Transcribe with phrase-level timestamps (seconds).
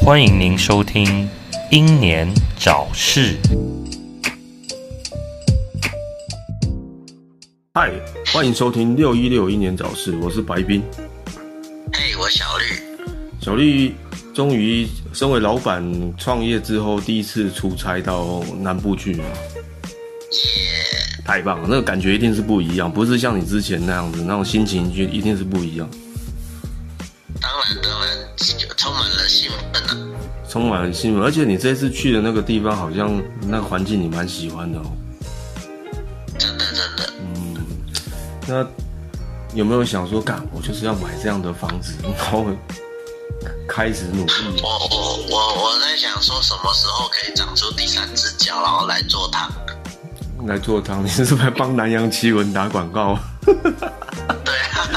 [0.00, 1.04] 欢迎您收听
[1.70, 3.36] 《英年早逝》。
[7.74, 7.92] 嗨，
[8.32, 10.82] 欢迎收听六一六英年早逝，我是白冰。
[11.92, 12.64] 嘿，我小绿。
[13.40, 13.94] 小绿
[14.36, 15.82] 终于身为老板
[16.18, 19.18] 创业之后，第一次出差到南部去！
[21.24, 21.66] 太棒了！
[21.66, 25.88] 那个感觉一定是不一样，不是像你之前那样子，那种心情就一定是不一样，
[27.40, 28.08] 当然当然，
[28.76, 29.96] 充满了兴奋啊！
[30.46, 31.22] 充满了兴奋。
[31.22, 34.92] 而且你这次去的那个地方，好像那个环境你蛮喜欢的哦。
[36.36, 37.56] 真的真的，嗯
[38.46, 42.44] 那有没有想说，干我就是要买这样的房子，然后
[43.76, 44.32] 开始努力？
[44.62, 49.52] 我我我我在想说，什么时候可以长出第三只脚，然后来做汤？
[50.46, 53.18] 来做汤， 你是不是帮南洋奇闻打广告？
[53.44, 54.88] 对啊，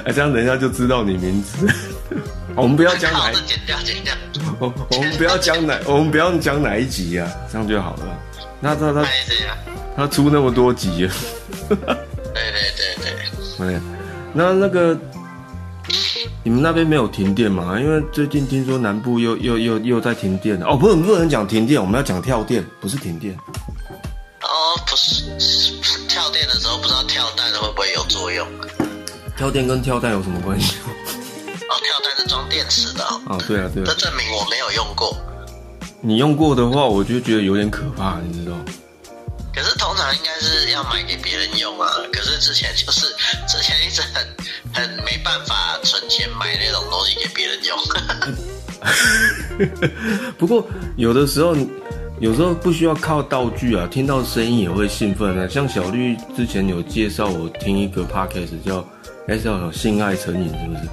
[0.06, 1.68] 哎，这样人家就知道你名字。
[2.56, 4.14] 我们不要讲哪剪掉剪掉。
[4.58, 8.18] 我我们不要讲哪，我们不要讲哪一集啊，这样就好了。
[8.60, 9.04] 那他他？
[9.94, 11.12] 他出那么多集了，
[11.68, 11.92] 对对
[12.76, 13.12] 对
[13.58, 13.80] 对，哎，
[14.32, 14.96] 那那个
[16.48, 17.78] 你们那边没有停电吗？
[17.78, 20.66] 因为最近听说南部又又又又在停电了。
[20.66, 23.36] 哦，不能不能讲停电，我们要讲跳电，不是停电。
[24.40, 24.48] 哦，
[24.86, 25.26] 不是，
[26.08, 28.48] 跳电的时候不知道跳蛋会不会有作用？
[29.36, 30.76] 跳电跟跳蛋有什么关系？
[30.86, 35.14] 哦，跳蛋是装电池的哦，啊，对啊对啊，这证明我没有用过。
[36.00, 38.56] 你用过的话，我就觉得有点可怕，你知道？
[39.58, 41.90] 可是通常应该是要买给别人用啊。
[42.12, 43.06] 可是之前就是
[43.48, 44.24] 之前一直很
[44.72, 47.76] 很没办法存钱买那种东西给别人用。
[50.38, 50.64] 不过
[50.96, 51.56] 有的时候，
[52.20, 55.48] 有时候不需要靠道具啊，听到声音也会兴奋啊。
[55.48, 58.88] 像小绿之前有介绍我听一个 podcast 叫
[59.26, 60.88] “哎叫有性爱成瘾”，是不是？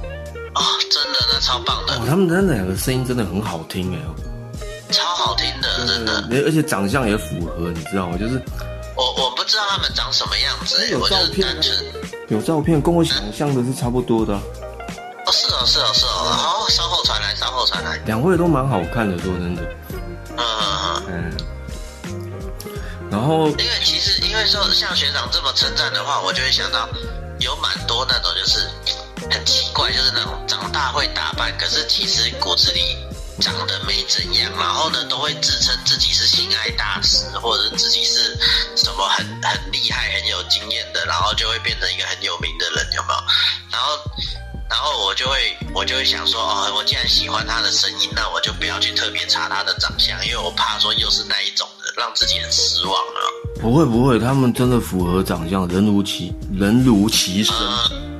[0.55, 3.99] 哦，真的，那超棒的，哦，他们那两个声音真的很好听哎，
[4.91, 5.45] 超好听
[5.79, 6.23] 的，真的。
[6.31, 8.17] 而而且长相也符合，你知道吗？
[8.17, 8.41] 就是
[8.95, 11.85] 我我不知道他们长什么样子，有我就是照片啊单纯。
[12.29, 14.41] 有照片，跟我想象的是差不多的啊、
[15.25, 16.09] 哦，是哦，是哦，是哦。
[16.09, 17.99] 好，稍后传来，稍后传来。
[18.05, 19.61] 两位都蛮好看的，说真的，
[20.37, 21.31] 嗯嗯嗯。
[21.31, 21.37] 嗯。
[23.11, 26.89] 然后因为其实因为说像学长这么称赞的话，我就会想到
[27.39, 28.67] 有蛮多那种就是
[29.29, 32.97] 很奇怪，就是那种长大会打扮，可是其实骨子里
[33.39, 38.37] 长得没怎样，然后呢都会自称自己是性爱大师，或者是自己是
[38.75, 43.19] 什么很很厉害、很有经验的，然后就会变成一个很有名的人，有没有？
[43.71, 43.99] 然后。
[44.67, 53.61] 然后我就会，我就会想说，哦，我既然喜欢他的声音，那我就不要去特别查他的长相，因为我怕说又是那一种的，让自己很失望了。
[53.61, 57.55] 不会不会，他们真的符合长相，人如其人如其身，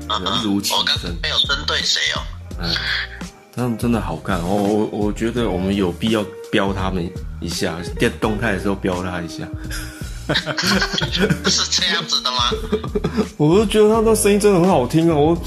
[0.08, 1.18] 人如其我刚声。
[1.20, 2.22] 没有针对谁哦。
[2.60, 2.70] 嗯，
[3.56, 9.48] 他们真的好看，我我我觉得我们有必要标他们一下，电动态的时候标他一下。
[11.46, 12.38] 是这样子的吗？
[13.38, 15.16] 我就觉得他的声音真的很好听啊！
[15.16, 15.38] 我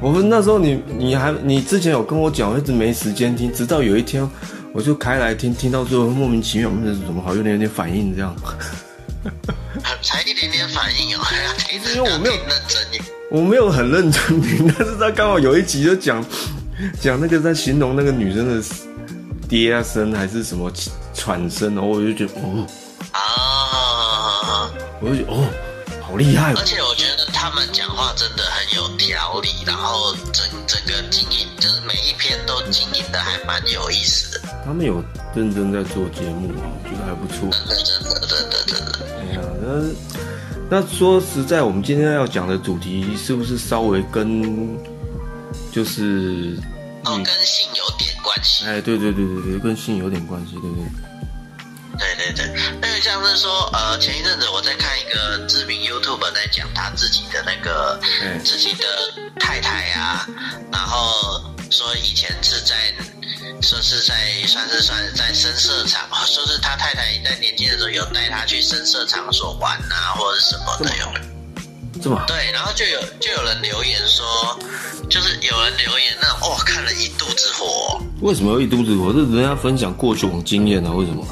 [0.00, 4.28] 我们那时候你你还你之前有跟我讲，我一直没时间听，直到有一天
[4.72, 8.34] 我就开来听，听到最后莫名其妙，嗯，怎么好有点有点反应这样。
[10.02, 13.00] 才一点点反应哦，还要听得因为我没有认真耶。
[13.30, 16.24] 我没有很认真听，但是他刚好有一集就讲
[17.00, 18.62] 讲那个在形容那个女生的
[19.48, 20.72] 嗲声还是什么
[21.14, 22.66] 喘声，然后我就觉得哦，
[23.12, 24.70] 啊！
[25.00, 25.44] 我就觉得哦，
[26.00, 26.64] 好厉害哦而！
[26.64, 34.48] 且我觉得他们讲话真的很有条理，然后整整个经营，就是每一篇都经营的还蛮有意思的。
[34.64, 35.04] 他们有
[35.34, 37.50] 认真在做节目啊，我觉得还不错。
[37.50, 38.98] 真的，真的，真的，真的。
[39.18, 39.40] 哎呀，
[40.70, 44.42] 那那说实在，我们今天要讲的主题是不是稍微跟
[45.72, 46.56] 就是
[47.04, 48.64] 哦，跟性有点关系。
[48.66, 50.84] 哎，对对对对对，跟性有点关系，对不对？
[51.98, 58.86] 对对对，那个像是说，呃，前一阵子我在看一个知名 YouTube 在讲他自己的那个、哎自己的
[59.38, 60.26] 太太啊，
[60.72, 62.94] 然后说以前是在
[63.60, 64.14] 说是在
[64.46, 71.41] 算是算是在深色场，说是他太太在年轻的时候有带他去深色场所玩啊，或者什么的有。
[72.02, 74.58] 这么好对，然后就有就有人留言说，
[75.08, 78.00] 就是有人留言那哇哦，看了一肚子火。
[78.20, 79.12] 为什么有一肚子火？
[79.12, 80.90] 是人家分享过去种经验啊？
[80.90, 81.24] 为什么？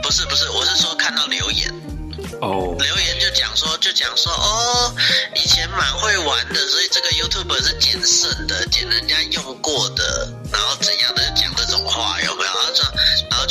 [0.00, 1.68] 不是不是，我是说看到留言，
[2.40, 4.94] 哦，留言就讲说，就讲说，哦，
[5.34, 11.22] 以前蛮会玩的，所以这个 YouTube 是捡剩的，捡人家用过的，然后怎样的，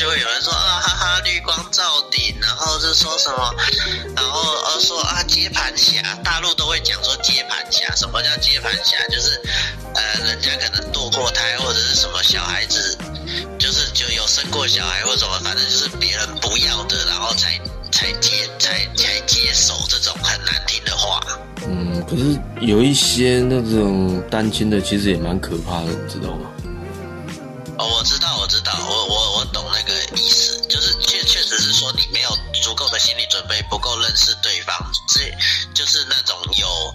[0.01, 3.53] 就会有人说啊哈哈绿光照顶然后是说什么
[4.15, 8.97] 然后呃说啊接盘侠大陆都会讲说接盘侠什么叫接盘侠？
[9.11, 9.39] 就是
[9.93, 12.97] 呃人家可能堕过胎或者是什么小孩子
[13.59, 17.61] 就是就有生过小孩或什么反正就是别人不要的然后才
[17.91, 21.21] 才接才才接手这种很难听的话。
[21.67, 26.49] 嗯可是有一些那种单亲的其实也蛮可怕的你知道吗？
[27.87, 32.29] 我知道，我知道，我我我懂那个意思，就是确确实是说你没有
[32.63, 34.75] 足够的心理准备，不够认识对方，
[35.07, 35.19] 这
[35.73, 36.93] 就是那种有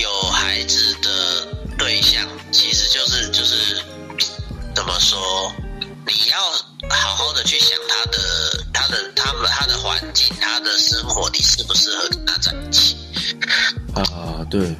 [0.00, 1.46] 有孩子的
[1.78, 3.82] 对象，其实就是就是
[4.74, 5.52] 怎么说，
[6.06, 6.38] 你要
[6.90, 12.96] 好好的去想他的他的他们他的环境，他的生活，你适不适合跟他在一起？
[13.94, 14.74] 啊，对，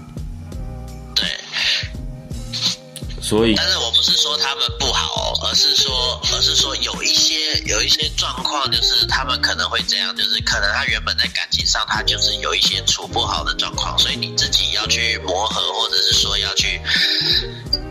[3.32, 16.78] 所以但是我不是说他们不好，而是说，而是说有一些有一些状况，就是他们可能会这样，就是可能他原本在感情上他就是有一些处不好的状况，所以你自己要去磨合，或者是说要去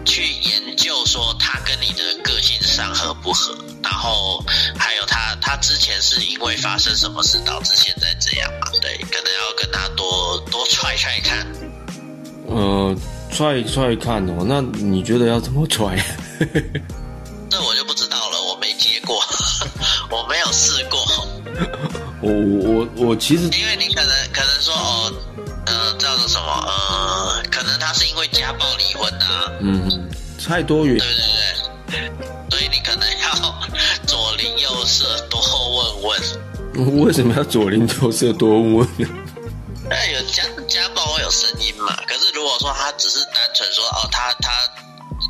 [0.05, 4.45] 去研究说他跟你的个性上合不合，然后
[4.77, 8.67] 还有他他之前是因为发生什么事导致现在这样嘛？
[8.79, 11.47] 对，可能要跟他多多踹踹看。
[12.47, 12.95] 呃，
[13.31, 15.97] 踹踹看哦，那你觉得要怎么踹？
[17.49, 19.21] 这我就不知道了，我没接过，
[20.11, 20.99] 我没有试过。
[22.21, 25.13] 我我我其实因为你可能可能说哦，
[25.65, 30.09] 呃，叫做什么呃，可能他是因为家暴离婚的、啊，嗯，
[30.43, 31.13] 太多元对不
[31.91, 32.11] 对对？
[32.49, 33.59] 所以你可能要
[34.05, 35.41] 左邻右舍多
[35.75, 37.03] 问问。
[37.05, 38.87] 为什么要左邻右舍多问问
[42.61, 44.51] 说他只是单纯说哦，他他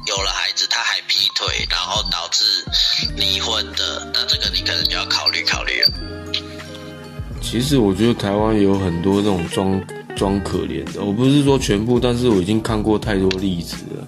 [0.06, 2.44] 有了孩子，他还劈腿，然后导致
[3.16, 5.94] 离婚的，那这个你可能就要考虑考虑了。
[7.42, 9.82] 其实我觉得台湾有很多这种装
[10.14, 14.08] 装可怜的，我不是说全部，但是我已经看过太多例子了。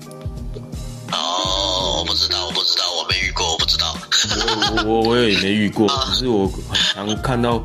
[1.14, 3.96] 哦，我不知道，我不知道，我没遇过，我不知道。
[4.84, 7.64] 我我我也没遇过， 只是我很常看到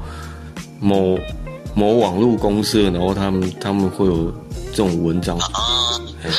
[0.79, 1.19] 某
[1.75, 4.33] 某网络公社，然后他们他们会有
[4.79, 5.37] 这种文章。
[5.39, 6.31] 啊嘿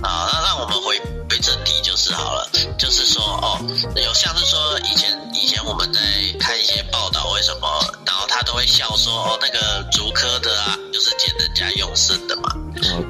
[0.00, 0.96] 啊，那让我们回
[1.28, 2.48] 回正题就是好了，
[2.78, 3.58] 就是说哦，
[3.96, 6.00] 有像是说以前以前我们在
[6.38, 7.66] 看一些报道，为什么，
[8.06, 12.48] 然后他都会笑说哦，那个竹科的啊，就是捡人家用剩的嘛，
[12.92, 13.02] 啊，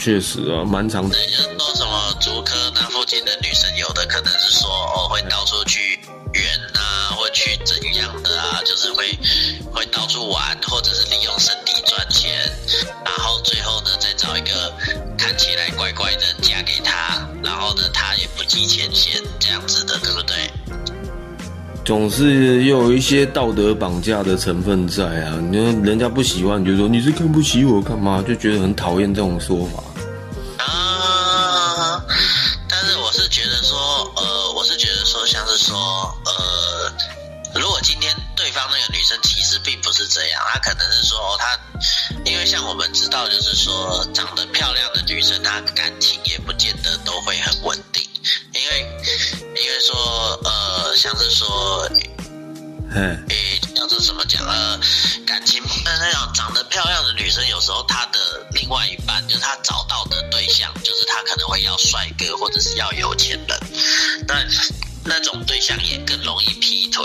[0.00, 6.00] 确实啊，蛮常对，就是说什么竹科那附近的女生，有的可能是说哦，会到处去
[6.32, 9.18] 远啊，或去怎样的啊，就是会
[9.74, 12.50] 会到处玩，或者是利用身体赚钱，
[13.04, 13.25] 然后
[15.76, 20.50] 乖乖的嫁给他，然后呢，他也不计前嫌，这样子的，对不对？
[21.84, 25.38] 总是又有一些道德绑架的成分在啊。
[25.50, 28.24] 你说人家不喜欢，你就说你是看不起我干嘛？
[28.26, 30.64] 就觉得很讨厌这种说法。
[30.64, 32.02] 啊，
[32.68, 33.78] 但是我是觉得说，
[34.16, 35.76] 呃，我是觉得说，像是说，
[36.24, 36.92] 呃，
[37.54, 41.56] 如果今天对方那个女生其实并不是这样，她可能是说哦她，
[42.46, 48.08] 像我们知道，就是说长得漂亮的女生，她感情也不见得都会很稳定，
[48.54, 48.80] 因为
[49.60, 51.90] 因为说，呃，像是说，
[52.94, 54.46] 嗯，诶，像是怎么讲？
[54.46, 54.78] 呃，
[55.26, 63.58] 感情呃那种长得漂亮的女生，有时候她的另外一半，就是她找到的对象，就是她可能会要帅哥，或者是要有钱人，
[64.28, 64.34] 那
[65.06, 67.04] 那种对象也更容易劈腿。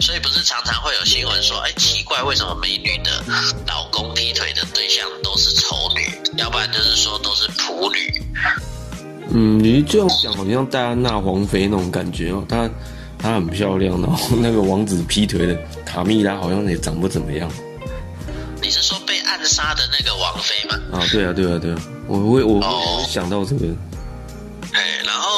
[0.00, 3.22] 所以不是常常会有新闻说，哎，奇怪，为什么美女的
[3.66, 8.22] 老公劈腿的对象都是丑女，要不然就是说都是普女。
[9.32, 12.44] 嗯，你这样讲好像戴安娜王妃那种感觉哦。
[12.48, 12.68] 她
[13.18, 17.48] 她很漂亮，然 后那个王子劈腿的卡蜜拉好像也长不怎么样
[18.62, 20.98] 你是说被暗杀的那个王妃吗？
[20.98, 21.06] 啊。
[21.12, 23.66] 对啊，对啊，对啊，我会我会哦我会想到这个。
[24.72, 25.29] 哎，然后，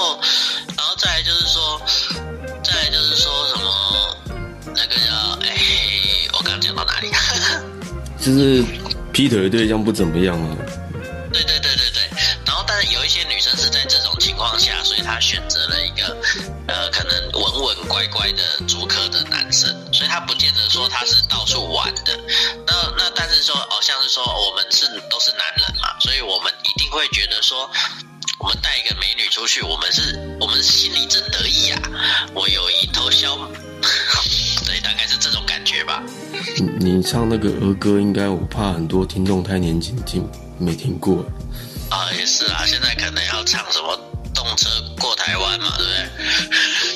[8.23, 8.65] 就是
[9.13, 10.57] 劈腿的对象不怎么样啊。
[11.33, 12.03] 对对对对对。
[12.47, 16.17] 然后，但是有一些女生是在这种情况下，所以她选择了一个
[16.69, 22.17] 呃，可能稳稳乖乖的主科的男生，所以她不见得说他是到处玩的。
[22.65, 27.69] 那那但是说，哦，像是说我们是都是男人嘛，所以我们一定会觉得说。
[28.39, 31.81] 我们带一个美女出去，我们是，我们心里正得意呀、
[32.35, 33.39] 我有一头小，
[34.83, 36.03] 大概是这种感觉吧。
[36.79, 39.97] 你唱那个儿歌，应该我怕很多听众太年轻，
[40.59, 41.25] 没听过。
[41.91, 43.99] 啊，也是啊，现在可能要唱什么
[44.35, 46.01] 动车过台湾嘛，对不对？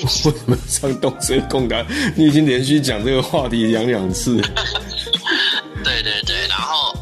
[0.03, 1.85] 我什么唱动车过台？
[2.17, 4.41] 你已经连续讲这个话题讲两次。
[5.85, 6.95] 对对对，然后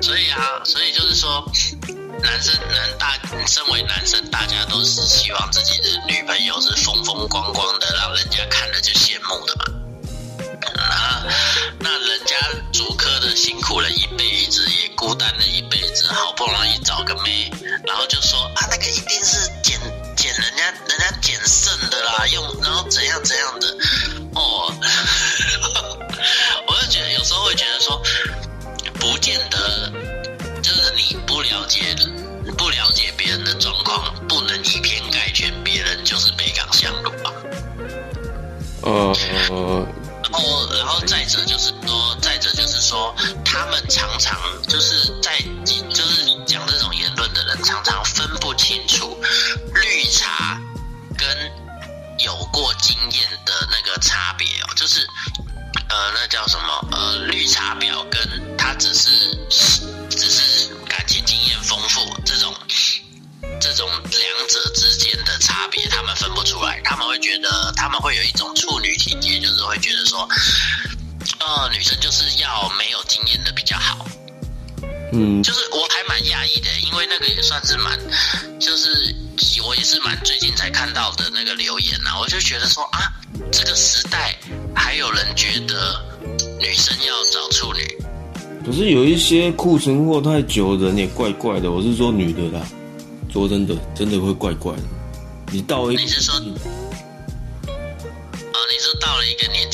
[0.00, 1.44] 所以啊，所以就是说，
[2.22, 9.73] 男生男大，身为男生，大家都是希望自己的女朋友是风风光光的，让人家看了就羡慕的嘛。
[12.00, 12.36] 人家
[12.72, 17.50] 主科的辛苦了一辈子，也孤单了一辈子，好不容易找个妹，
[17.86, 19.78] 然后就说啊，那个一定是捡
[20.16, 23.76] 捡人家人家捡剩的啦，用然后怎样怎样的
[24.34, 24.74] 哦。
[26.66, 28.02] 我就觉得有时候会觉得说，
[28.94, 29.92] 不见得
[30.62, 31.94] 就是你不了解
[32.56, 35.02] 不了解别人的状况，不能以偏
[41.06, 45.38] 再者就是说，再者就是说，他们常常就是在
[45.90, 49.18] 就是讲这种言论的人，常常分不清楚
[49.74, 50.60] 绿茶
[51.16, 51.28] 跟
[52.24, 55.06] 有过经验的那个差别哦，就是
[55.88, 56.88] 呃，那叫什么？
[56.92, 59.10] 呃，绿茶婊跟他只是
[60.10, 62.54] 只是感情经验丰富这种
[63.60, 70.28] 这种两者之间的差别，他们分不出来，他们会觉得他们会有一种处女情节，就是会觉得说，
[71.44, 74.06] 呃，女生就是要没有经验的比较好。
[75.12, 77.98] 嗯，就是我还蛮讶异的，因为那个也算是蛮，
[78.58, 79.14] 就是
[79.62, 83.12] 我也是蛮最近才看到的那个留言呐、我就觉得说啊，
[83.52, 84.34] 这个时代
[84.74, 86.02] 还有人觉得
[86.58, 87.86] 女生要找处女，
[88.64, 91.70] 可是有一些库存货太久的人也怪怪的。
[91.70, 92.66] 我是说女的啦，
[93.30, 94.82] 说真的，真的会怪怪的。
[95.52, 96.40] 你到一你是说，哦，
[97.68, 99.70] 你是到了一个年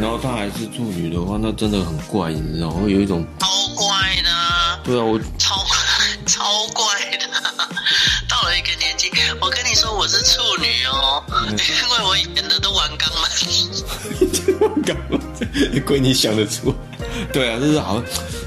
[0.00, 3.86] 然后她还是处女的话，那真的很怪，你知道，会有一种超怪
[4.22, 5.56] 的啊，对啊，我超
[6.26, 6.84] 超怪
[7.18, 7.28] 的。
[8.28, 13.30] 到了一个年纪，我跟你说我是处女哦， 因为我演的都玩肛门。
[14.84, 15.18] 干嘛？
[15.86, 16.74] 亏你想得出？
[17.32, 18.04] 对啊，就是好像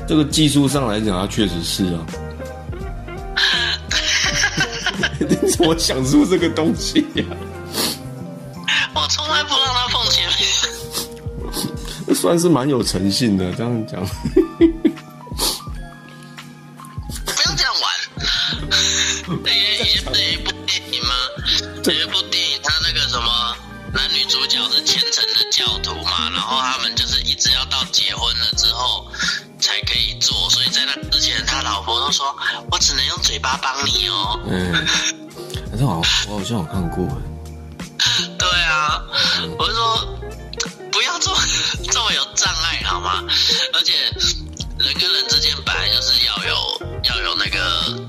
[0.07, 2.05] 这个技术上来讲，它确实是啊。
[5.19, 7.23] 你怎么想出这个东西呀、
[8.93, 9.72] 我从来不让。
[12.23, 13.99] 算是蛮有诚信的，这样讲。
[13.99, 14.63] 不
[17.43, 17.91] 要这样玩。
[19.45, 21.13] 也也也一部电影吗？
[21.83, 23.53] 有一部电影，它那个什么
[23.93, 29.05] 男女主角是虔诚的教徒嘛，然后他们就是一直要到结婚了之后
[29.59, 32.33] 才可以做，所以在那之前，他老婆都说
[32.71, 34.39] ：“我只能用嘴巴帮你哦。
[34.47, 34.73] 嗯，
[35.71, 36.01] 好像我
[36.39, 37.05] 好像有看过，”
[38.39, 39.03] 对啊，
[39.59, 40.07] 我就说
[40.93, 41.37] 不要这么
[41.91, 43.23] 这么有障碍好吗？
[43.73, 43.93] 而且
[44.79, 46.55] 人跟人之间本来就是要有
[47.03, 47.59] 要有那个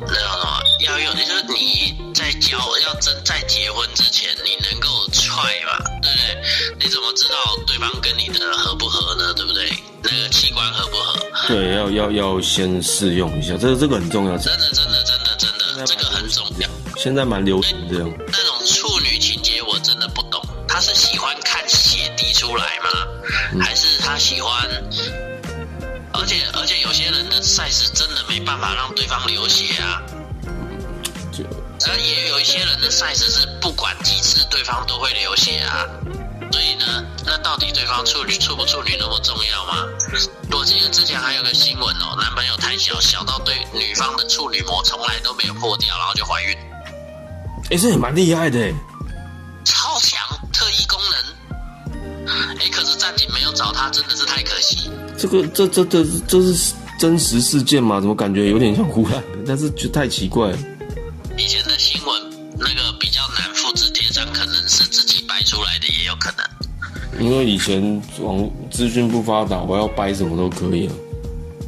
[0.06, 5.34] 那叫什么，要有就是你在交要真在结婚之前，你能够踹
[5.66, 6.84] 嘛，对不对？
[6.84, 7.34] 你怎么知道
[7.66, 9.32] 对方跟你的合不合呢？
[9.34, 9.72] 对不对？
[10.02, 11.18] 那个器官合不合？
[11.48, 16.68] 对，要要要先试用一下，这个这个很重要，真的真的真的真的，这个很重要。
[16.98, 18.10] 现在蛮流行这样。
[18.28, 21.13] 那种处女情节我真的不懂，他是喜
[22.54, 22.90] 出来吗？
[23.60, 24.68] 还是他喜欢？
[26.12, 30.00] 而且而且有些人的赛事真的没办法让对方流血啊，
[31.32, 31.42] 就
[31.90, 35.84] 而也有一些人的赛事是不管几次对方都会流血啊。
[36.52, 39.84] 所以呢，那到底对方处女处不处女那么重要吗？
[40.52, 46.56] 我记得之前还有个新闻哦，男朋友太小，小到对女方的处女膜从来都没有破掉，然后就怀孕。
[47.72, 48.72] 哎、这也蛮厉害的哎。
[49.64, 50.20] 超强
[50.52, 51.33] 特异功能。
[52.26, 54.90] 哎，可是战警没有找他，真的是太可惜。
[55.16, 58.00] 这个这这这这是真实事件吗？
[58.00, 59.38] 怎么感觉有点像胡乱的？
[59.46, 60.58] 但是就太奇怪了。
[61.36, 62.22] 以前的新闻
[62.58, 66.44] 那个比较难复制贴上，可能是自己掰出来的，也有可能。
[67.20, 70.92] 因为以前网资讯不发达，我要掰什么都可以啊。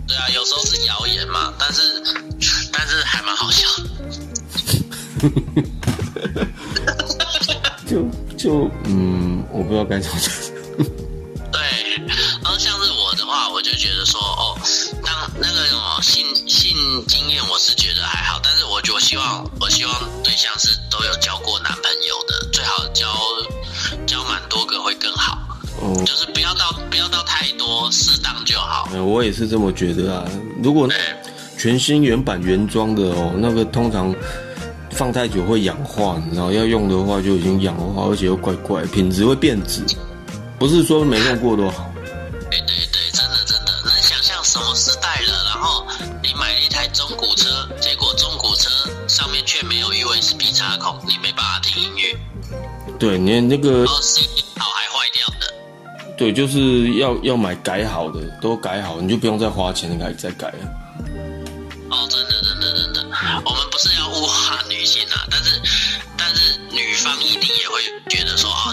[0.08, 1.82] 对啊，有时候是谣言嘛，但是
[2.72, 3.68] 但是还蛮好笑。
[7.86, 8.04] 就
[8.36, 10.32] 就嗯，我不知道该怎么讲。
[11.50, 11.60] 对，
[12.42, 14.58] 然后像是我的话，我就觉得说，哦，
[15.04, 16.76] 当那个什么性性
[17.08, 23.06] 经验，我是觉得还好，但是我就希望，我希望对象是都有交过男朋友的，最好交
[24.06, 25.38] 交蛮多个会更好，
[25.80, 28.88] 哦，就是不要到不要到太多，适当就好。
[28.92, 30.28] 呃我也是这么觉得啊。
[30.62, 31.02] 如果那对
[31.58, 34.14] 全新原版原装的哦，那个通常
[34.96, 39.82] 放太久会氧化，你知道，要用的话就已经氧化，而且又怪怪，品质会变质。
[40.58, 41.92] 不是说没用过都好。
[42.50, 45.44] 对对对，真的真的，能想象什么时代了？
[45.44, 45.86] 然后
[46.22, 48.70] 你买了一台中古车，结果中古车
[49.06, 52.16] 上面却没有 USB 插孔，你没办法听音乐，
[52.98, 56.16] 对，你那个然后 CD 好还坏掉的。
[56.16, 60.58] 对，就是要要买改好的，都改好，你就不用再花钱改再改了。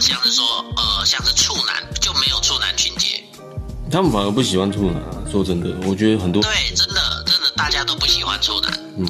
[0.03, 0.45] 像是说，
[0.75, 3.24] 呃，像是处男就没有处男情节。
[3.89, 5.24] 他们反而不喜欢处男、啊。
[5.31, 8.69] 说真的，我觉得很多对，真的真的大家都不喜欢处男。
[8.98, 9.07] 嗯，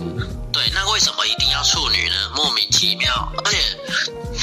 [0.52, 2.16] 对，那为什么一定要处女呢？
[2.36, 3.12] 莫名其妙。
[3.44, 3.58] 而且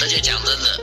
[0.03, 0.81] 而且讲真的，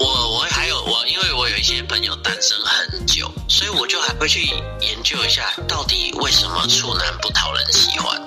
[0.00, 4.44] 我我还有我，因为我有一些朋友单身很久，所以我就还会去
[4.80, 8.20] 研究一下，到底为什么处男不讨人喜欢。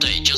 [0.00, 0.31] 对，就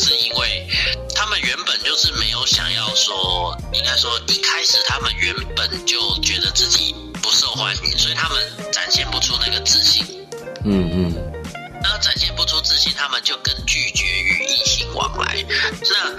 [1.94, 10.04] 就是没有想要说，应该说一开始他们原本就觉得自己不受欢迎，所以他们展现不出那个自信。
[10.64, 11.32] 嗯嗯，
[11.80, 15.40] 那展现不出自信，他们就更拒绝与异性往来。
[15.82, 16.10] 那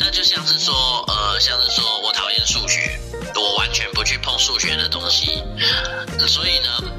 [0.00, 2.98] 那就像是说，呃，像是说我讨厌数学，
[3.36, 5.40] 我完全不去碰数学的东西。
[6.26, 6.90] 所以呢，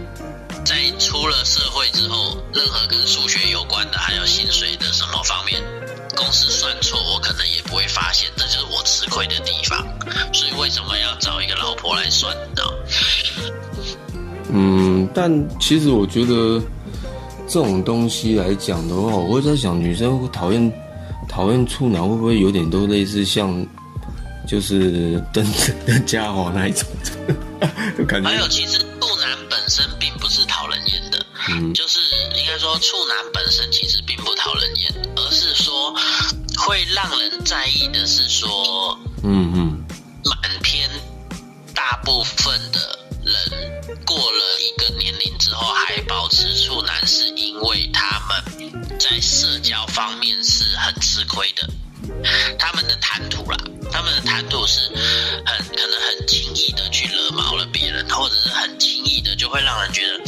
[0.66, 5.62] 在出了社会之后，任何跟数学有关的，还有薪水的什么方面，
[6.16, 9.88] 公司算错，我可能也不会发现，这就是我吃亏的地方。
[10.34, 12.64] 所以为什么要找一个老婆来算呢？
[14.50, 16.60] 嗯，但其实我觉得
[17.48, 20.74] 这种东西来讲的话，我会在想，女生讨厌
[21.30, 23.66] 讨厌处男会不会有点都类似像，
[24.48, 25.46] 就是登
[25.86, 26.88] 登家伙那一种，
[27.96, 28.28] 就感觉。
[28.30, 29.86] 还有，其实处男本身
[31.50, 32.00] 嗯就是
[32.36, 35.94] 应该说处男本身其实并不讨人厌，而是说
[36.58, 39.86] 会让人在意的是说，嗯嗯
[40.24, 40.90] 满篇
[41.74, 43.36] 大部分的人
[44.06, 51.70] 过了一个年龄之后还保持处男，是因为他们在社交方面是很吃亏的。
[52.60, 53.58] 他们的谈吐啦，
[53.92, 54.80] 他们的谈吐是
[55.46, 60.24] 很可能很轻易的去惹毛了别人，或者是很轻易的就会让人觉得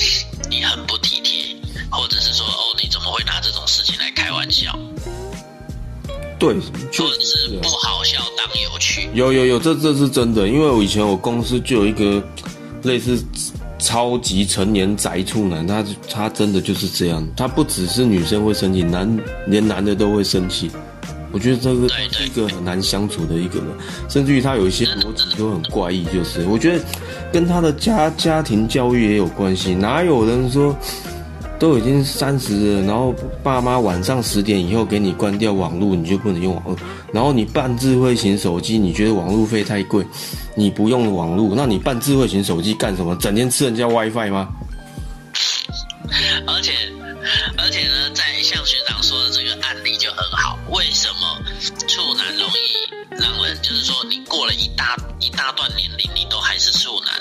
[0.50, 0.98] 你很不
[1.90, 4.78] 或者是说哦你怎么会拿这种事情来开玩笑，
[6.40, 6.56] 对，
[6.92, 9.10] 确或者实啊是不好笑当有趣。
[9.14, 12.24] 有有有，这这是真的，因为我以前我公司就有一个
[12.84, 13.24] 类似
[13.80, 20.70] 超级成年宅处男，他他真的就是这样，他不只是女生会生气，男连男的都会生气。
[21.30, 23.68] 我觉得这个是一个很难相处的一个人，
[24.10, 26.84] 甚至于他有一些逻辑都很怪异，就是我觉得
[27.34, 29.76] 跟他的家家庭教育也有关系。
[29.76, 30.76] 哪有人说
[31.60, 36.78] 都已经三十了，然后爸妈晚上十点以后给你关掉网络，你就不能用网络。
[37.12, 40.06] 然后你办智慧型手机，你觉得网络费太贵，
[40.56, 43.16] 你不用网络，那你办智慧型手机干什么？
[43.16, 44.50] 整天吃人家 WiFi 吗？
[46.46, 46.72] 而且
[47.58, 51.42] 而且呢，在像学长说的这个案例就很好，为什么
[51.88, 57.17] 处男容易让人就是说你过了一大一大段年龄，你都还是处男？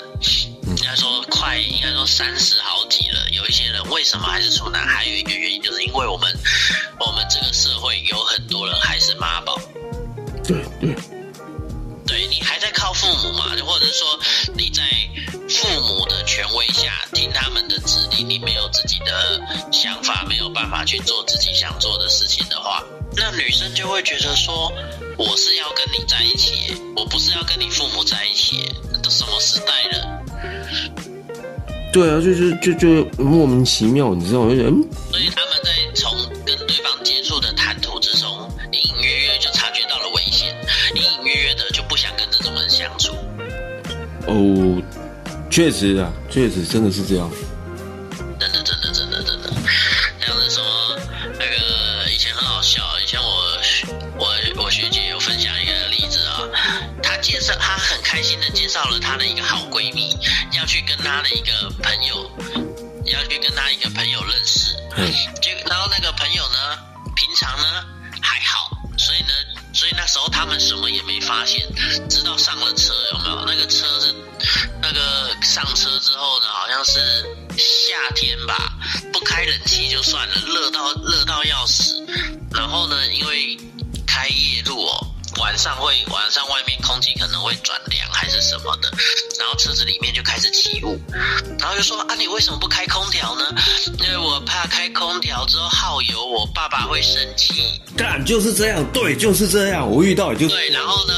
[1.23, 3.27] 快，应该说三十好几了。
[3.31, 4.85] 有一些人为什么还是处男？
[4.87, 6.31] 还有一个原因，就是因为我们
[6.99, 9.59] 我们这个社会有很多人还是妈宝。
[10.43, 10.95] 对对，
[12.05, 14.19] 对你还在靠父母嘛，或者说
[14.55, 14.83] 你在
[15.49, 22.83] 父母的权威下听他们的指令，你没有自己的想法，没有办法去做自己想做的事情的话，
[23.15, 24.71] 那女生就会觉得说，
[25.17, 30.23] 我是要跟你在一起，我不是要跟你父母在一起耶，都什么时代了？
[31.91, 34.47] 对啊，就是就就莫名其妙，你知道吗？
[34.47, 36.13] 我就觉得嗯，所以他们在从
[36.45, 38.29] 跟对方接触的谈吐之中，
[38.71, 40.55] 隐隐约约就察觉到了危险，
[40.93, 43.15] 隐隐约约的就不想跟这种人相处。
[44.27, 44.81] 哦，
[45.49, 47.31] 确实啊，确实真的是这样。
[48.39, 49.49] 真的，真的，真的，真的，
[50.23, 50.63] 像是说
[51.39, 53.57] 那个以前很好笑，以前我
[54.19, 56.43] 我我学姐有分享一个例子啊，
[57.01, 59.86] 她介绍她很开心的介绍了她的一个好闺蜜，
[60.97, 62.31] 跟她的一个朋友，
[63.05, 66.77] 要去跟他一个朋友认识，嗯就然后那个朋友呢，
[67.15, 67.85] 平常呢
[68.21, 69.29] 还好，所以呢，
[69.73, 71.67] 所以那时候他们什么也没发现，
[72.09, 73.45] 直到上了车有没有？
[73.45, 74.13] 那个车是
[74.81, 76.99] 那个上车之后呢，好像是
[77.57, 78.73] 夏天吧，
[79.13, 81.93] 不开冷气就算了，热到热到要死。
[82.51, 83.57] 然后呢，因为
[84.05, 85.07] 开夜路哦，
[85.39, 88.89] 晚上会晚上外面空气可能会转凉还是什么的，
[89.39, 90.99] 然后车子里面就开始起雾，
[91.59, 93.43] 然后就说啊，你为什么不开空调呢？
[93.99, 97.53] 因为我怕开空调之后耗油，我爸爸会生气。
[97.95, 99.89] 干就是这样，对，就是这样。
[99.89, 101.13] 我遇到也就是对，然后呢，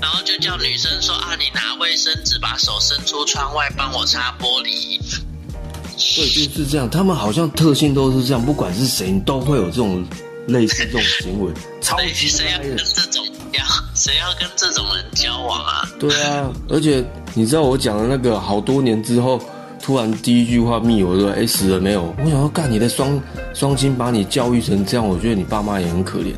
[0.00, 5.00] 然后就叫女生说啊，你拿卫生纸把手伸出窗外帮我擦玻璃。
[6.16, 6.88] 对，就是这样。
[6.88, 10.06] 他们好像特性都是这样，不管是谁，你都会有这种
[10.46, 11.52] 类似这种行为，
[11.82, 12.84] 超 对，级谁要跟歪的。
[12.84, 13.29] 这种要
[14.00, 15.86] 谁要跟这种人交往啊？
[15.98, 19.38] 对啊，而且你知道我讲的那个好多年之后，
[19.78, 23.20] 突然第一句话密友说：“哎，死了没有？”我想要干你的双
[23.52, 26.32] 双亲把你教育成这样，我觉得你爸妈也很可怜。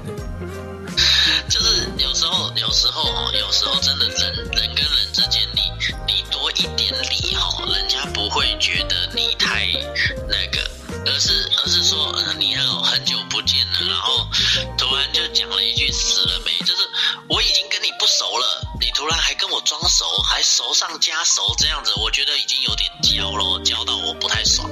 [19.03, 24.71] 突然还跟我装熟，还熟上加熟这样子，我觉得已经有点焦了，焦到我不太爽。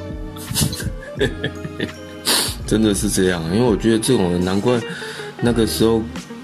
[2.64, 4.80] 真的是这样，因为我觉得这种人，难怪
[5.40, 6.00] 那个时候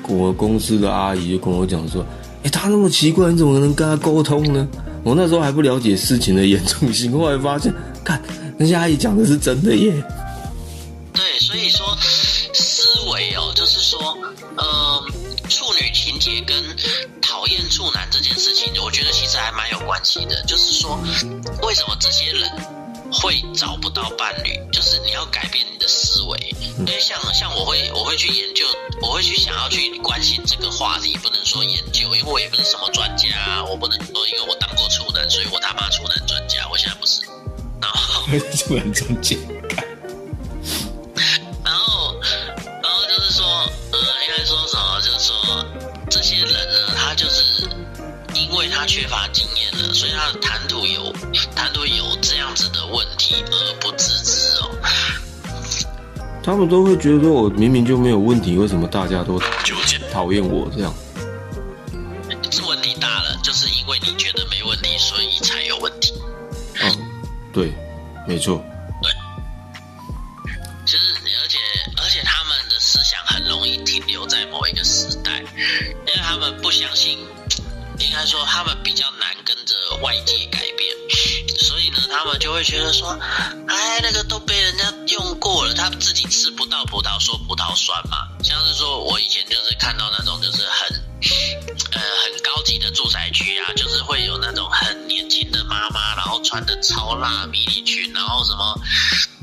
[0.09, 2.05] 我公司的阿姨就跟我讲说
[2.43, 4.67] ：“哎、他那么奇怪，你怎么能跟他沟通呢？”
[5.05, 7.73] 我那时候还不了解事情的严重性，后来发现，
[8.03, 8.21] 看
[8.59, 10.03] 人家阿姨讲的是真的耶。
[20.29, 20.43] 的。
[20.47, 20.99] 就是说，
[21.63, 22.51] 为什么这些人
[23.13, 24.59] 会找不到伴侣？
[24.73, 26.39] 就是你要改变你的思维，
[26.79, 28.65] 因为像像我会我会去研究，
[29.03, 37.23] 我会去想要去关心这个话题，不能说研究，因为我也不是什么专家，我不能说因为我当过处男，所以我他妈处男专家，我现在不是。
[37.81, 38.23] 然后。
[38.67, 39.39] 突然中间，
[41.65, 42.17] 然后，
[42.83, 43.47] 然后就是说，
[43.93, 45.01] 呃，应该说什么？
[45.01, 45.65] 就是说，
[46.11, 47.69] 这些人呢，他就是
[48.35, 51.13] 因为他缺乏经验了，所以他的谈吐有
[51.55, 54.71] 谈吐有这样子的问题而不自知哦。
[56.43, 60.95] 他们都会觉得说我明明就没有问题，为什么大家都纠结讨厌我这样？
[62.51, 66.15] 这问题大了，就是因为你觉得没问题，所以才有问题。
[66.81, 66.97] 哦，
[67.53, 67.75] 对，
[68.27, 68.65] 没错，
[82.67, 83.17] 觉得说，
[83.69, 88.27] 哎，那个都被人家用过了，他自己吃不到葡萄说葡萄酸嘛。
[88.43, 91.01] 像是说我以前就是看到那种就是很
[91.95, 98.81] 呃很高级的住宅区啊，就是会有那种很年轻的妈妈，然后穿的超辣迷你裙，然后什么。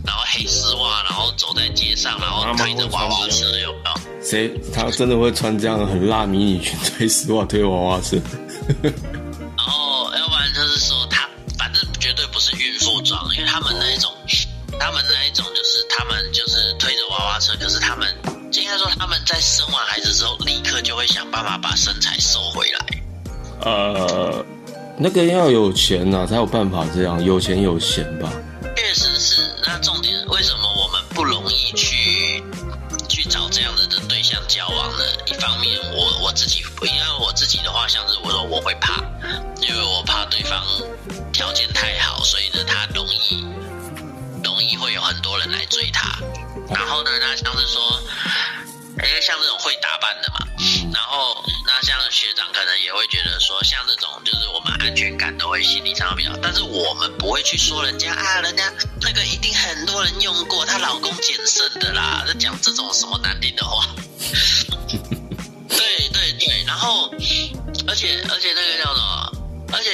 [0.05, 4.21] 然后黑丝袜，然后走在街上，然后推着娃娃车，有没有？
[4.21, 8.17] 谁他真的会穿这样很辣迷你裙、推丝袜、推娃娃车？
[23.65, 24.45] 呃，
[24.97, 28.31] 那个要有钱呐、才有办法这样，有钱有闲吧。
[28.75, 32.43] 确实是，那重点为什么我们不容易去
[33.07, 35.03] 去找这样子的对象交往呢？
[35.25, 39.01] 一方面我我自己，因为我自己的话，像是我说我会怕，
[39.61, 40.61] 因为我怕对方
[41.31, 43.45] 条件太好，所以呢他容易
[44.43, 46.19] 容易会有很多人来追他。
[46.69, 47.81] 然后呢，他像是说，
[48.97, 50.45] 因为像这种会打扮的嘛，
[50.93, 51.42] 然后
[52.83, 63.95] 也会觉得说，像这种就是我们安全感都会心理上比较，但是我们不会去说人家啊，人家那个一定很多人用过，她老公捡剩的啦，就讲这种什么难听的话。
[65.69, 67.09] 对对对，然后
[67.87, 69.31] 而且而且那个叫什么？
[69.71, 69.89] 而且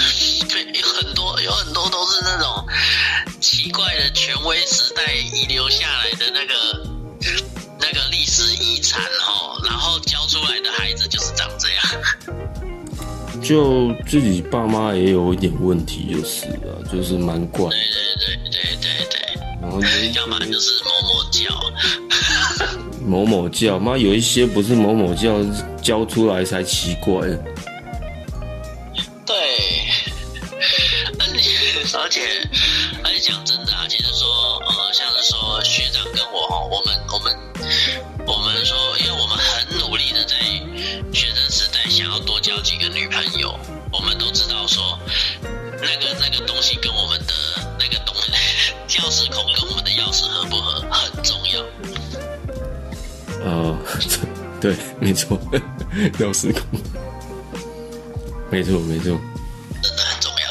[0.48, 2.66] 对有很多有很多都是那种
[3.40, 6.54] 奇怪的权威时代遗留下来的那个
[7.78, 9.33] 那个历史遗产哦，
[13.44, 17.68] 就自己爸妈也有一点问题，就是了，就是蛮怪。
[17.68, 17.76] 对
[18.16, 19.20] 对对对对对，
[19.60, 19.78] 然后
[20.14, 21.44] 要么就是某某教。
[23.06, 25.44] 某某教，妈有一些不是某某教
[25.82, 27.20] 教出来才奇怪。
[54.64, 55.38] 对，没错，
[56.18, 56.62] 钥匙孔，
[58.50, 59.20] 没错没错，
[59.82, 60.46] 真的很重要。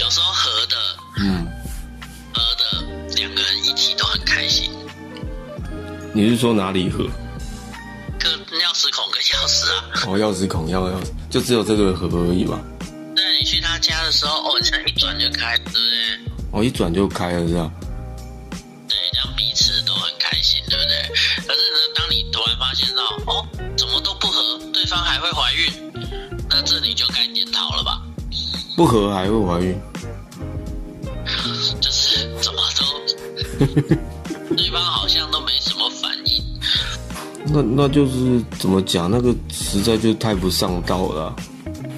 [0.00, 0.76] 有时候合的
[1.20, 1.46] 嗯，
[2.32, 4.72] 合的两个人一起都很开心，
[6.12, 7.08] 你是说哪里合？
[8.18, 9.84] 跟钥匙孔跟钥匙啊。
[10.08, 12.58] 哦，钥匙孔，要钥匙，就只有这个合而已嘛。
[13.14, 15.80] 对，你去他家的时候，哦，你这样一转就开，对不对？
[16.50, 17.72] 哦，一转就开了，这样。
[28.76, 29.80] 不合还会怀孕？
[31.80, 36.42] 就是怎么都，对方好像都没什么反应。
[37.46, 39.10] 那那就是怎么讲？
[39.10, 41.36] 那个实在就太不上道了啊、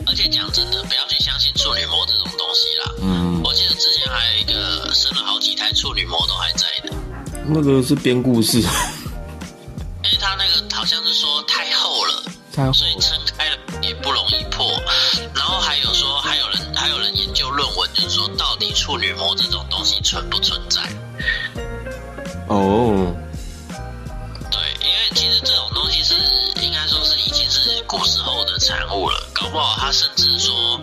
[0.07, 2.95] 而且讲真的，不要去相信处女膜这种东西啦。
[3.03, 6.95] 嗯，我记得之前还有一个生了好几胎处女膜都还在的，
[7.47, 8.59] 那个是编故事，
[10.05, 13.19] 因为他那个好像是说太厚了，太所以撑
[20.47, 20.81] 存在？
[22.49, 23.13] 哦，
[24.53, 26.15] 对，因为其实这种东西是
[26.63, 30.81] 应该说是已经是古时候的产物了，搞不好他甚至说，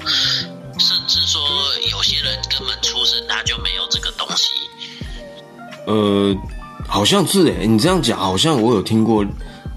[0.78, 1.42] 甚至说
[1.90, 4.50] 有些人根本出生他就没有这个东西。
[5.88, 6.36] 呃，
[6.86, 9.26] 好像是诶，你这样讲，好像我有听过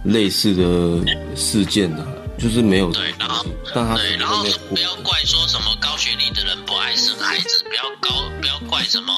[0.03, 2.05] 类似的事件的、
[2.37, 9.13] 就是没有对，然后，但他对，然后不要怪说什么高学历的人不爱生孩子，不要高不要怪什么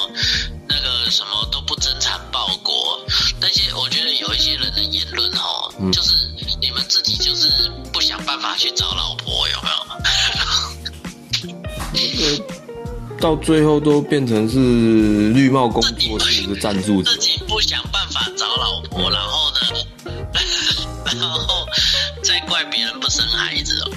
[1.09, 3.01] 那个什么都不增产报国，
[3.41, 6.29] 那些我觉得有一些人的言论哦，嗯就是
[6.61, 7.47] 你们自己就是
[7.91, 9.71] 不想办法去找老婆，有没
[12.37, 12.45] 有？
[13.19, 14.59] 到最后都变成是
[15.33, 17.17] 绿帽工作室的赞助者自。
[17.21, 19.61] 己不想办法找老婆，然后呢，
[21.17, 21.67] 然后
[22.23, 23.91] 再怪别人不生孩子哦。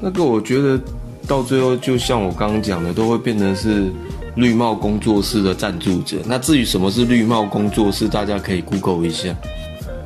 [0.00, 0.80] 那个我觉得
[1.26, 3.92] 到最后，就像我刚刚讲的，都会变成是
[4.36, 6.18] 绿帽工作室的赞助者。
[6.24, 9.34] 那至于什么是绿帽工作室，大家可以 Google 一下。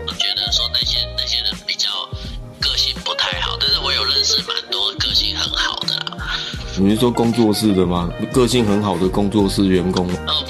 [0.07, 1.89] 我觉得说那些那些人比较
[2.61, 6.37] 个性不太好，但是我有认识蛮多个性很好的啦。
[6.77, 8.11] 你是说工作室的吗？
[8.33, 10.09] 个性很好的工作室员工？
[10.27, 10.45] 哦，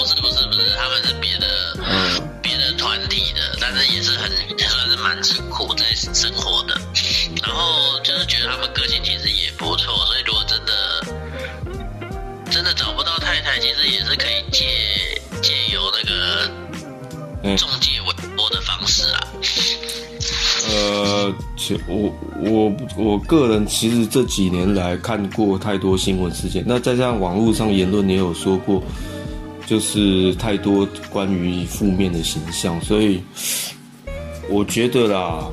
[23.35, 28.83] 个人其实这几年来看过太多新闻事件，那再加上网络上言论也有说过，
[29.67, 33.21] 就是太多关于负面的形象，所以
[34.49, 35.49] 我觉得啦，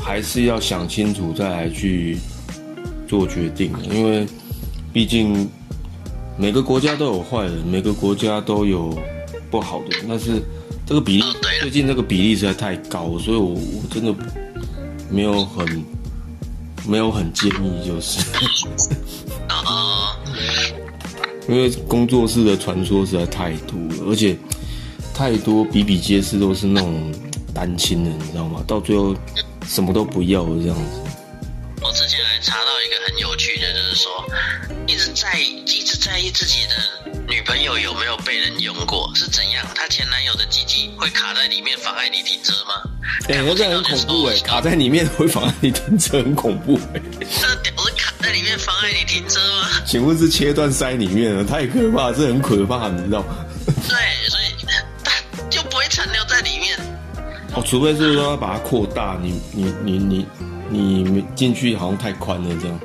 [0.00, 2.18] 还是要想清楚再来去
[3.06, 4.26] 做决定，因为
[4.92, 5.48] 毕竟
[6.36, 8.96] 每个国家都有坏人，每个国家都有
[9.50, 10.42] 不好的，但是
[10.84, 11.24] 这个比例
[11.60, 14.12] 最近这个比例实在太高，所以我我真的
[15.08, 15.64] 没有很
[16.86, 18.20] 没有很建议，就是
[19.48, 20.16] 啊
[21.48, 24.36] 因为工作室的传说实在太多了，而且
[25.14, 27.12] 太多比比皆是，都是那种
[27.54, 28.62] 单亲的，你知道吗？
[28.66, 29.14] 到最后
[29.66, 31.00] 什么都不要了这样子。
[31.82, 34.10] 我之前还查到一个很有趣的，就是说
[34.86, 37.03] 一直在意一直在意自己的
[37.34, 39.66] 女朋友有没有被人用过，是怎样？
[39.74, 42.74] 她前男友的鸡鸡会卡在里面妨碍你停车吗？
[43.28, 49.68] 哎、那个很恐怖哎、卡在里面会妨碍你停车，很恐怖哎、这屌是卡在里面妨碍你停车吗？
[49.84, 51.44] 请问是切断塞里面了？
[51.44, 53.24] 太可怕，这很可怕，你知道？
[53.88, 54.64] 对，所以
[55.02, 55.12] 它
[55.50, 56.78] 就不会残留在里面。
[57.56, 60.26] 哦，除非是说要把它扩大，你你你
[60.70, 62.80] 你你进去好像太宽了这样。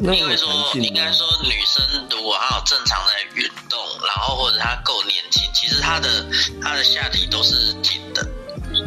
[0.00, 6.24] 因为说应该说女生如果她有正常的运动，然后或者她够年轻，其实她的
[6.62, 8.26] 她的下体都是紧的，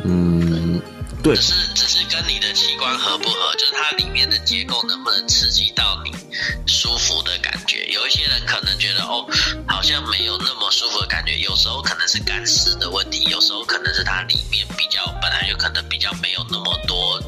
[0.06, 0.82] 嗯，
[1.22, 6.12] 对只，是只是跟你的器官合不合，就是它里面的结构能不能刺激到你
[6.66, 7.86] 舒服的感觉。
[7.88, 9.28] 有一些人可能觉得哦，
[9.68, 17.22] 好像没有那么舒服的感觉，有时候可能是干湿的问题，有时候可能是它里面比较本来就可能比较没有那么多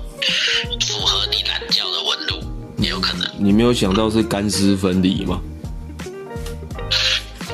[0.88, 2.43] 符合你懒觉的纹路，
[2.84, 3.28] 也有可能。
[3.38, 5.42] 你没有想到是干湿分离吗？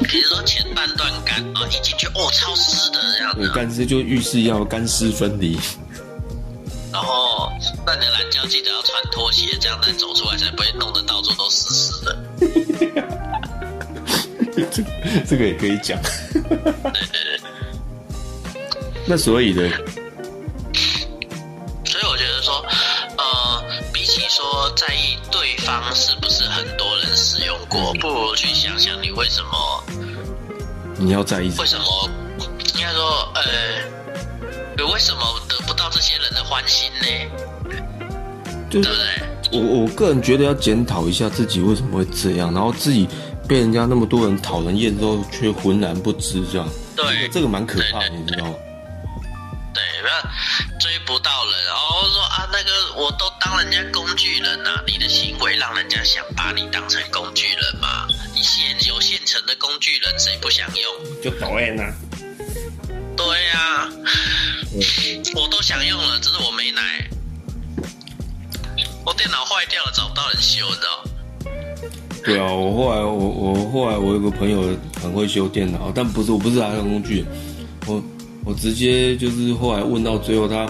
[0.07, 5.59] 比如说前半段干，哦，一进去哦超湿的这样对，子，干湿就浴室要干湿分离。
[6.91, 7.51] 然后
[7.85, 12.17] 那你的懒觉记得要穿拖鞋，这样再走出来才不会弄得到处都湿湿的。
[14.71, 14.83] 这
[15.29, 16.01] 这个也可以讲。
[16.33, 17.39] 对对对。
[19.05, 19.69] 那所以呢？
[21.85, 22.65] 所以我觉得说，
[23.17, 23.63] 呃，
[23.93, 29.83] 比起说在意对方是不是很多人使用过，不如去想想你为什么，
[30.97, 32.09] 你要在意为什么，
[32.75, 37.07] 应该说，呃，为什么得不到这些人的欢心呢？
[38.69, 39.57] 对不对？
[39.57, 43.07] 我我个人觉得要检讨一下自己为什么会这样，然后自己
[43.47, 48.53] 被人家那么多人讨人厌之后，却浑然不知，这样，对这个蛮可怕的，你知道吗？
[49.79, 58.05] 对，那追不到人，然后说啊，那个我都当人家工具人呐、你的行为让人家想把你当成工具人嘛。
[58.35, 61.21] 你现有现成的工具人，谁不想用？
[61.23, 61.93] 就导演啊，
[63.15, 63.89] 对呀、
[65.35, 67.09] 我都想用了，只是我没奶。
[69.05, 71.03] 我电脑坏掉了，找不到人修，你知道？
[72.25, 77.25] 对啊，我后来我我后来我有个朋友很会修电脑，但不是我不是他的工具，
[77.85, 78.03] 我
[78.49, 80.67] 我直接就是后来问到最后，他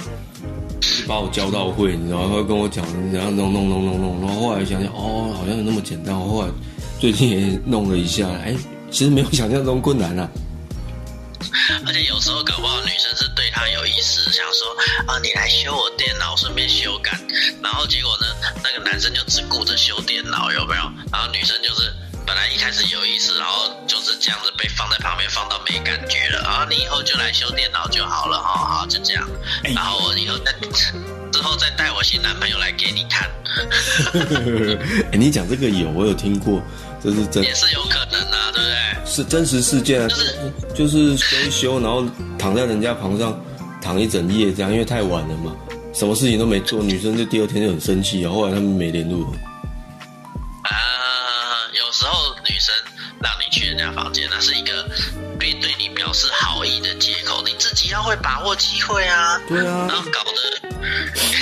[1.08, 6.52] 把我教到会，你知道，他跟我讲怎样弄弄弄弄弄，然后后来想想哦，好像有那么简单，我后来
[7.00, 8.54] 最近也弄了一下，哎，
[8.92, 10.30] 其实没有想象中困难啊。
[11.88, 14.68] 而且有时候搞不好女生是对他有意思，想说
[15.08, 17.18] 啊，你来修我电脑，顺便修改。
[17.64, 18.28] 然后结果呢，
[18.62, 20.84] 那个男生就只顾着修电脑，有没有？
[21.14, 21.94] 然后女生就是
[22.30, 26.48] 本来一开始有意思，然后就是这样子被放在旁边，放到没感觉了。
[26.48, 29.28] 啊，你以后就来修电脑就好了，哈，好，就这样。
[29.74, 30.54] 然后我以后再
[31.32, 33.28] 之后再带我新男朋友来给你看。
[35.12, 36.62] 哎，你讲这个有，我有听过，
[37.04, 38.78] 这是真也是有可能啊，对不对？
[39.12, 40.36] 是真实事件啊，就是
[40.76, 42.06] 就是修一修，然后
[42.38, 43.44] 躺在人家床上
[43.82, 45.52] 躺一整夜，这样因为太晚了嘛，
[45.96, 49.26] 什么事情都没做，女生就第二天就很生气然，后来他们没联络。
[50.62, 50.99] 啊，有
[52.00, 52.74] 时候女生
[53.22, 54.88] 让你去人家房间，那是一个
[55.38, 59.38] 对对你表示好意的借口，你自己要会把握机会啊。
[59.50, 60.32] 对啊然后搞得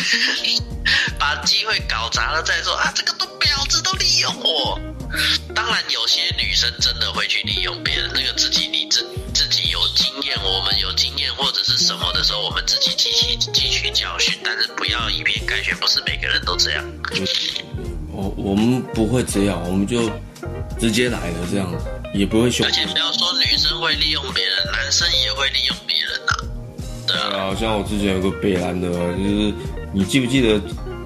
[1.20, 4.80] 把机会搞砸了再说啊，这个都婊子都利用我。
[5.54, 16.84] 当然，有些女生真的会去利用别人，那个自己你自自己有经验，我们有经验或者是什么的时候，我们自己汲取汲取教训，但是不要以偏概全，不是每个人都这样。
[18.18, 20.10] 我我们不会这样，我们就
[20.80, 21.72] 直接来了这样，
[22.16, 22.72] 也不会凶而。
[22.72, 26.34] 且不要说女生会利用别人，男生也会利用别人呐、
[27.06, 29.54] 对啊，对啊，像我之前有个北兰的，就是
[29.94, 30.60] 你记不记得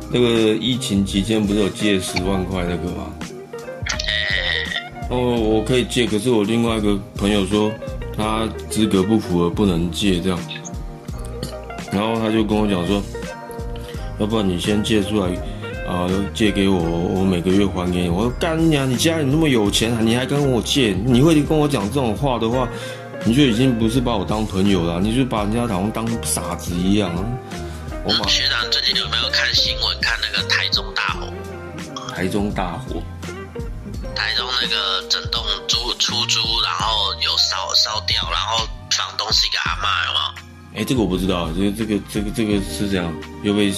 [0.10, 3.13] 那个疫情期间不是有借十万块那个吗？
[4.08, 4.65] 哎、
[5.10, 7.69] 哦，我可以借，可是我另外一个朋友说
[8.15, 10.39] 他资格不符合，不能借这样。
[11.91, 13.04] 然后他就跟我讲说，
[14.17, 15.30] 要不然你先借出来，
[15.91, 18.08] 啊、借给我，我每个月还给你。
[18.08, 20.95] 我说干你啊，你家里那么有钱，你还跟我借？
[21.06, 22.65] 你会跟我讲这种话的话，
[23.25, 27.25] 你就已经不是把我当朋友了，你就把人家好像当傻子一样啊。
[28.06, 29.99] 我把嗯，学长最近有没有看新闻？
[29.99, 31.27] 看那个台中大火，
[32.15, 33.04] 台中大火，
[34.15, 40.82] 台中那个整栋租出租，然后有烧烧掉，然后房东是一个阿嬷，有没有？
[40.82, 43.73] 哎，这个我不知道，这个这个这个这个是这样，又被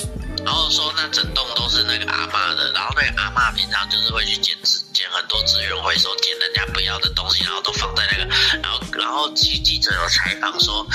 [0.46, 8.26] 然后说那整栋都是那个阿嬷的，然后那个阿嬷平常就是会去捡资捡很多资源回收，捡人家不要的东西，然后都放在那个，
[8.62, 10.86] 然后然后记记者有采访说，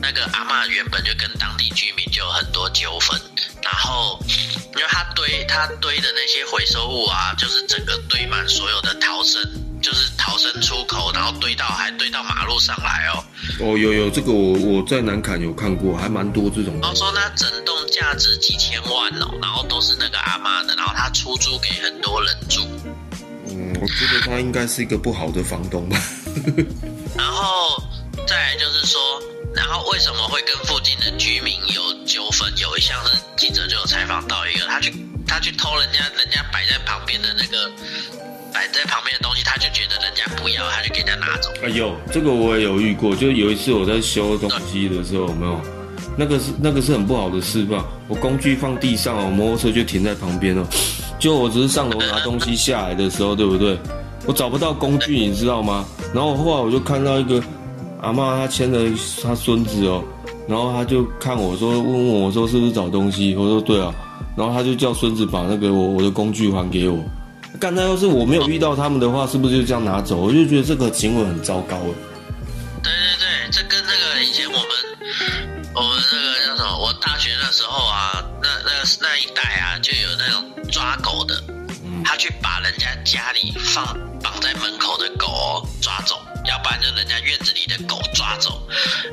[0.00, 3.20] 那个阿嬷原本就跟当地居民就有很多纠纷，
[3.62, 4.18] 然后
[4.76, 9.42] 因为他堆他堆的那些回收物啊，就是整个堆满所有的逃生，
[9.82, 13.24] 就是逃生出口，然后堆到还堆到马路上来哦。
[13.60, 22.62] 哦，有有这个我我在南坎有看过，还蛮多这种然后说那整栋价值几千万哦，然后都是那个阿妈的，然后他出租给很多人住。
[23.48, 26.00] 嗯，我觉得他应该是一个不好的房东吧。
[27.18, 27.82] 然后
[28.26, 29.00] 再来就是说，
[29.54, 32.50] 然后为什么会跟附近的居民有纠纷？
[32.56, 34.94] 有一项是记者就有采访到一个，他去
[35.26, 37.70] 他去偷人家人家摆在旁边的那个
[38.52, 41.50] 摆在旁边的东西，他就觉得人家不要，他就给人家拿走。
[41.64, 45.60] 哎呦，这个我也有遇过，就有一次我在修东西的时候，有没有？
[46.16, 47.82] 那个是那个是很不好的示范。
[48.06, 50.66] 我工具放地上哦，摩托车就停在旁边哦。
[51.18, 53.78] 就我只是上楼拿东西下来的时候，对不对？
[54.26, 55.86] 我找不到工具，你知道吗？
[56.12, 57.42] 然后后来我就看到一个
[58.02, 58.78] 阿嬷，她牵着
[59.22, 60.04] 她孙子哦，
[60.46, 63.34] 然后她就看我说，问我说是不是找东西？
[63.34, 63.94] 我说对啊。
[64.36, 67.02] 然后她就叫孙子把那个我我的工具还给我。
[67.60, 70.16] 干，那要是我没有遇到他们的话，是不是就这样拿走？
[70.16, 71.94] 我就觉得这个行为很糟糕哎。
[72.82, 74.68] 对对对，这跟那个以前我们
[75.74, 76.78] 我们那个叫什么？
[76.78, 81.40] 我大学那时候啊，那那那一代啊，就有那种抓狗的，
[82.04, 83.86] 他去把人家家里放
[84.20, 88.66] 绑在门口的狗、哦、抓走，要不然就人家院子里的狗抓走，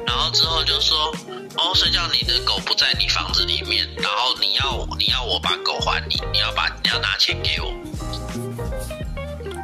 [0.07, 1.13] 然后之后就说，
[1.57, 7.71] 哦，谁叫你的狗不在你房子里面，然后你要你要我把狗还你，你要把你要拿钱给我。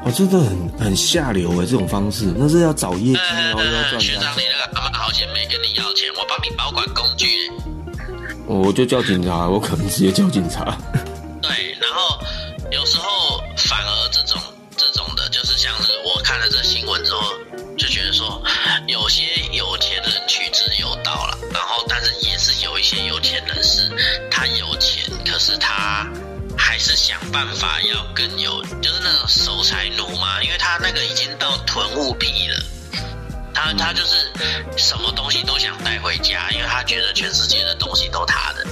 [0.05, 4.35] 哦，真的很很下流哎，这种方式那是要找业绩，然后要呃，赚学长，。
[4.37, 7.27] 你那个阿妈好险没跟你要钱，我帮你保管工具。
[8.45, 10.77] 我就叫警察，我可能直接叫警察。
[11.41, 12.19] 对，然后
[12.71, 14.39] 有时候反而这种
[14.77, 17.33] 这种的，就是像是我看了这新闻之后，
[17.75, 18.39] 就觉得说，
[18.85, 23.89] 有些有钱人取之有道了，然后但是也是有一些有钱人是
[24.29, 25.74] 他有钱，可是他还
[26.85, 32.63] 是想办法要更有，就是那种守财奴嘛，因为他那个已经到囤物癖了。
[33.55, 34.31] 他他就是
[34.77, 38.67] 什么东西都想带回家，因为他觉得全世界的东西都他的。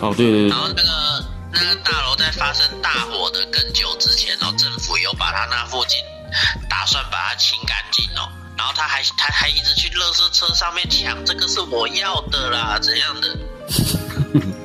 [0.00, 0.82] 哦，对对对然，后那个
[1.52, 6.00] 那那个大楼在发生大火的更久之前然后，政府有把他那附近
[6.68, 8.26] 打算把它清干净哦，
[8.58, 13.38] 然后他还他还一直去垃圾车上面抢，这个是我要的啦，怎样的？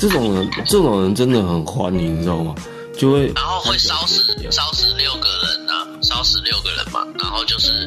[0.00, 2.54] 这种人，这种人真的很欢迎，你知道吗？
[2.96, 7.86] 就会然后会烧死烧死六个人啊，烧死六个人嘛，然后就是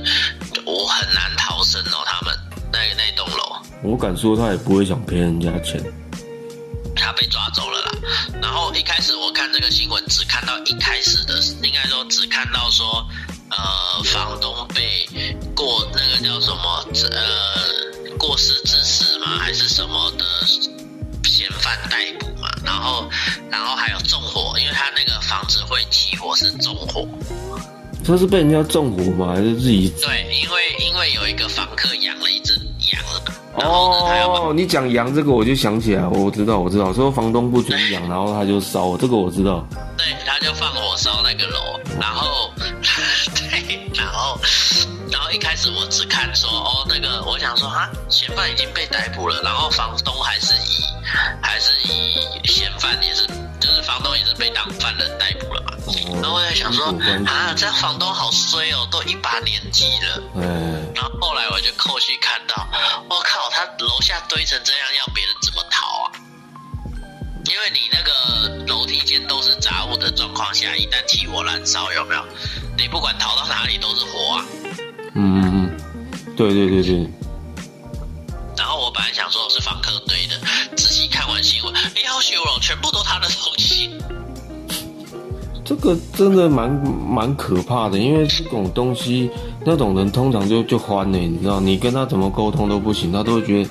[0.63, 2.31] 我很难逃生哦，他们
[2.71, 3.57] 那那栋楼。
[3.81, 5.83] 我敢说他也不会想赔人家钱。
[6.95, 7.91] 他被抓走了啦。
[8.39, 12.85] 然后一开始我看这个新闻，只看到一开始的，应该说只看到说，
[13.49, 15.07] 呃，房东被
[15.55, 20.23] 过那个叫什么，呃，过失致死嘛，还是什么的
[21.43, 22.47] 嫌犯逮捕嘛。
[22.63, 23.09] 然后，
[23.51, 27.05] 然后还有纵火，因为他那个房子会起火是纵火。
[28.05, 29.33] 他是被人家纵火吗？
[29.33, 29.93] 还是自己？
[30.01, 32.53] 对，因为因为有一个房客养了一只
[32.93, 33.03] 羊，
[33.57, 39.65] 然后呢，他要哦，你讲羊这个我就想起来，我知道我知道，说房东不准养，然后他就烧，这个我知道。
[39.97, 42.51] 对，他就放火烧那个楼，然后
[43.35, 44.37] 对，然后
[45.09, 50.32] 然后一开始我只看说哦，那个我想说啊，嫌犯已经被逮捕了，然后房东还
[54.13, 55.73] 东也是被当犯人逮捕了嘛，
[56.21, 56.85] 然后我在想说
[57.25, 60.23] 啊，这房东好衰哦，都一把年纪了。
[60.35, 62.67] 嗯，然后后来我就后续看到，
[63.09, 66.11] 我靠，他楼下堆成这样，要别人怎么逃啊？
[67.45, 72.23] 因为你那个楼梯间都是杂物的状况下，一旦起火燃烧，有没有？
[72.77, 74.45] 你不管逃到哪里都是火啊。
[75.15, 77.09] 嗯嗯嗯，对对对对，
[78.57, 79.91] 然后我本来想说是房客
[82.23, 83.89] 修了，全部都他的东西。
[85.65, 89.29] 这个真的蛮蛮可怕的，因为这种东西，
[89.65, 93.69] 那种人通常就就欢呢，你知道，你跟他怎么沟通都不行，他都会觉得，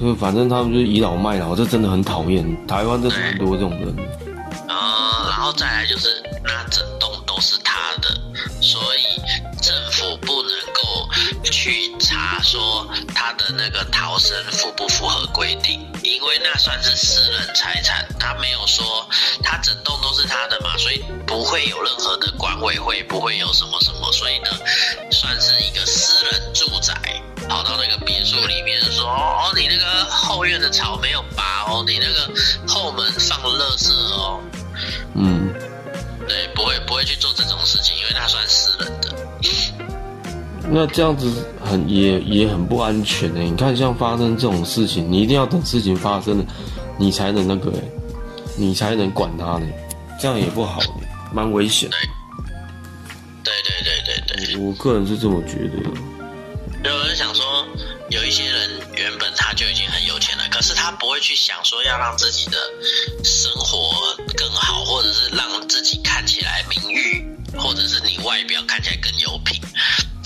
[0.00, 2.66] 就反正他们就是倚老卖老，这真的很讨厌。
[2.66, 3.94] 台湾真的很多这种人，
[4.68, 4.74] 呃，
[5.28, 6.08] 然后再来就是
[6.42, 6.82] 那整
[12.46, 19.04] 说他的那个逃生符不符合规定，因为那算是私人财产，他没有说
[19.42, 24.50] 他整栋都是他的嘛，所以不会有任何的管委会，不会有什么什么，所以呢，
[25.10, 26.94] 算是一个私人住宅。
[27.48, 32.30] 跑到那个别墅里面说哦，你那个后院的草没有拔哦，你那个
[32.66, 34.40] 后门放了垃圾哦，
[35.14, 35.52] 嗯，
[36.28, 39.14] 对，不会不会去做这种事情，因为它算私人的。
[40.68, 43.40] 那这样子很也也很不安全呢。
[43.40, 46.44] 你看，像发生这种事情，你一定要等事情发生了，
[46.98, 47.82] 你才能那个欸，
[48.56, 49.66] 你才能管他呢，
[50.20, 50.80] 这样也不好，
[51.32, 51.88] 蛮危险。
[53.44, 55.78] 对对对对对，我个人是这么觉得。
[56.84, 57.66] 有人想说，
[58.10, 62.56] 有一些人原本他就已经很有钱了，可是他不会去想说要让自己的
[63.24, 69.60] 生活更好，或者是让自己看起来名誉，或者是你外表看起来更有品，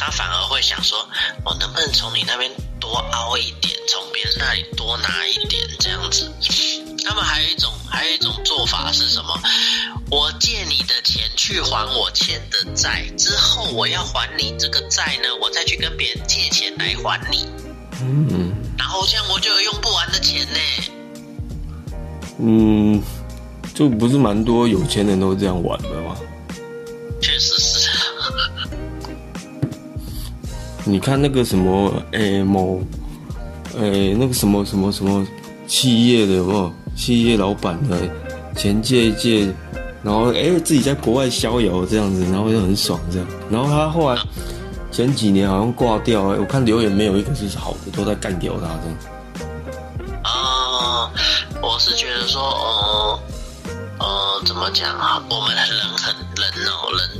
[0.00, 1.06] 他反而会想说，
[1.44, 6.32] 我能不能从你那边多凹一点，从别人那里多拿一点，这样子。
[7.04, 9.38] 他们还有一种，还有一种做法是什么？
[10.10, 17.46] 我借你的钱去还我欠的债，之后我要还你这个债呢，我再去跟别人借钱来还你，
[18.00, 20.58] 嗯然后这样我就有用不完的钱呢。
[22.38, 23.02] 嗯，
[23.74, 26.16] 就不是蛮多有钱人都这样玩的吗？
[30.90, 32.82] 你看那个什么，诶、某，
[33.78, 35.26] 诶、那个什么什么什么
[35.66, 36.72] 企业的有没有？
[36.96, 37.96] 企业老板的
[38.56, 39.48] 前借一借，
[40.02, 43.26] 然后诶、自己在国外逍遥这样子，然后就很爽这样。
[43.48, 44.20] 然后他后来
[44.90, 48.96] 前几年好像挂掉，诶我看留言没有一个是好的，都在干掉他这样。
[50.24, 51.08] 啊、
[51.62, 53.18] 我是觉得说，呃，
[54.00, 55.22] 呃，怎么讲啊？
[55.30, 55.64] 我们人
[55.96, 57.19] 很人哦，人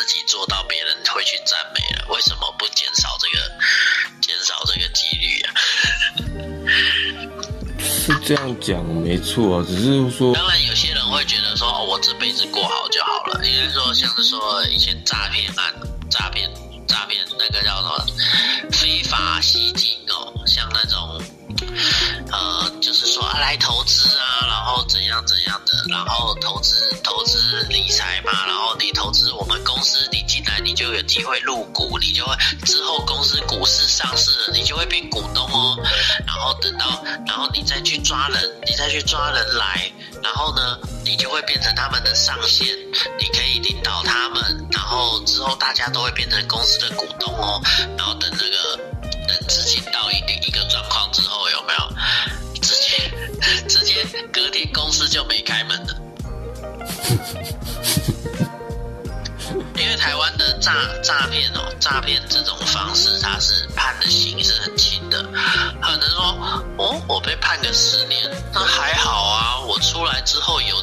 [0.00, 2.06] 自己做到别人会去赞美了。
[2.08, 3.52] 为什么不减少这个
[4.22, 5.52] 减少这个几率啊？
[7.78, 13.44] 是这样讲没错啊，只是说，当然，有些人会觉得说，哦，我这辈子过好就好了。
[13.44, 15.74] 应该说，像是说以前诈骗案、
[16.10, 16.50] 诈骗、
[16.88, 18.06] 诈骗那个叫什么
[18.72, 21.22] 非法吸金哦，像那种
[22.30, 32.34] 呃，就是说啊来投资啊，然后怎样怎样的，然后投资投资理财嘛，然后你投资我们公司，你进来你就有机会入股，你就会
[32.64, 35.76] 之后公司股市上市了，你就会变股东哦。
[36.26, 39.90] 然后等到，然后你再去抓人，你再去抓人来，
[40.22, 42.66] 然后呢，你就会变成他们的上线，
[43.18, 47.60] 你可以领导他们，然后之后大家都会变成公司的股东哦。
[47.96, 48.76] 然后等那个
[49.28, 50.39] 等资金到一定
[51.70, 51.80] 没有？
[52.60, 53.10] 直接
[53.68, 55.96] 直接隔天公司就没开门了。
[59.76, 65.22] 因为台湾的诈诈骗哦，诈骗这种方式，它是判的刑是很轻的，
[65.80, 66.22] 可能说
[66.76, 70.76] 哦，我被判个十年，那还好啊，我出来之后有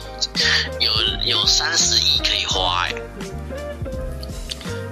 [0.79, 0.91] 有
[1.25, 2.93] 有三十亿可以花哎。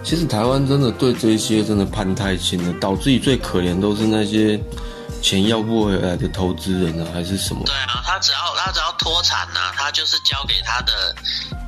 [0.03, 4.61] 其实台湾真的对这些真的判太轻了，导致于最可怜都是那些
[5.25, 7.63] 钱要不回来的投资人啊，还是什么？
[7.65, 11.15] 对啊，他只要他只要脱产呐、他就是交给他的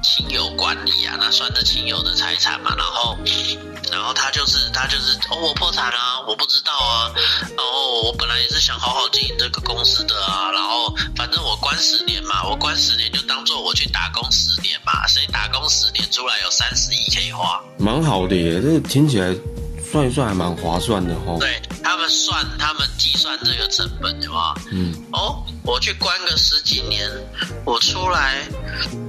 [0.03, 2.75] 亲友管理啊，那算是亲友的财产嘛。
[2.77, 3.17] 然后，
[3.91, 7.09] 然后他就是他就是哦，我破产啊、我不知道啊。
[7.57, 17.59] 然后我本来也是想好好经营这个公司的啊，然后反正我关十年嘛，我关十年就当做我去打工十年嘛，谁打工十年出来有三十亿可以花？
[17.79, 19.33] 蛮好的耶，这听起来
[19.91, 21.37] 算一算还蛮划算的哈。
[21.39, 24.53] 对他们算，他们计算这个成本的话？
[24.71, 27.09] 嗯，哦，我去关个十几年，
[27.65, 28.43] 我出来，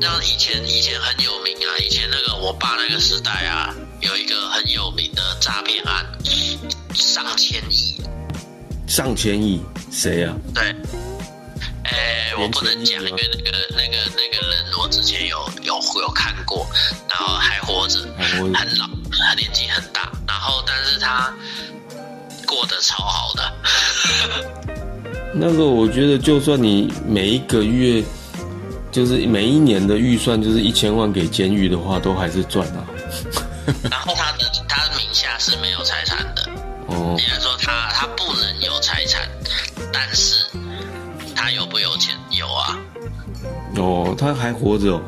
[0.01, 6.07] 像以前以前很有名啊，以前那个我爸那个时代啊，有一个很有名的诈骗案，
[6.95, 8.01] 上千亿，
[8.87, 9.61] 上千亿，
[9.91, 10.35] 谁啊？
[10.55, 10.75] 对。
[11.91, 16.67] 哎，我不能讲，因为那个那个那个人我之前有有有看过，
[17.09, 21.33] 然后还活着，很老，他年纪很大，然后但是他
[22.47, 23.53] 过得超好的。
[25.35, 28.03] 那个我觉得，就算你每一个月，
[28.91, 32.85] 就是每一年的预算就是一千万给监狱的话，都还是赚啊。
[33.91, 36.51] 然后他的他的名下是没有财产的，
[36.87, 39.29] 哦应该说他他不能有财产，
[39.93, 40.38] 但是
[43.77, 45.03] 哦，他还活着哦。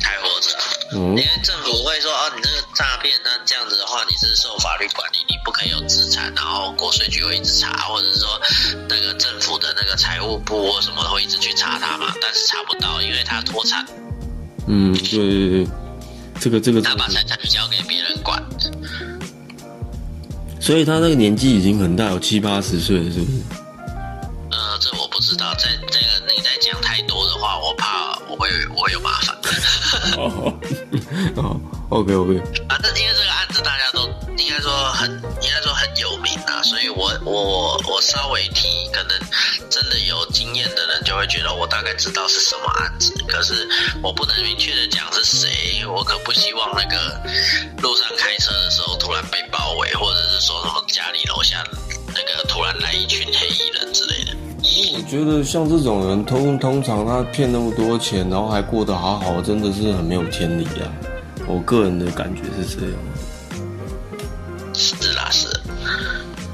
[0.00, 0.50] 还活着。
[0.94, 8.40] 嗯因为政府会说哦，你这个诈骗，那这样子的话，你是受法律管理，你不可以有资产，然后国税局会一直查，或者是说
[8.88, 13.86] 那个政府的那个财务部或什么会一直去查他嘛，但是查不到，因为他脱产，
[14.66, 15.66] 嗯，对对对，
[16.38, 18.42] 这个这个，他把财产交给别人管。
[20.60, 23.61] 所以他那个年纪已经很大，有七八十岁了，是不是？
[24.52, 29.36] 呃，这我不知道，这这个你在讲太多的话，我怕我会我有麻烦。
[30.16, 30.54] 哦，
[31.36, 35.10] 哦，OK OK，反正因为这个案子大家都应该说很
[35.42, 39.18] 应该说很有名啊，所以我我我稍微提，可能
[39.70, 43.68] 真的有经验的人就会觉得我大概知道是什么案子，可是
[44.02, 47.20] 我不能明确的讲是谁，我可不希望那个
[47.78, 49.21] 路上开车的时候突然
[55.12, 60.88] 觉得像这种人，通通常他骗那么多钱，然后还过得好好，真的是很没有天理啊。
[61.46, 62.94] 我个人的感觉是这样。
[64.72, 65.48] 是啦，是。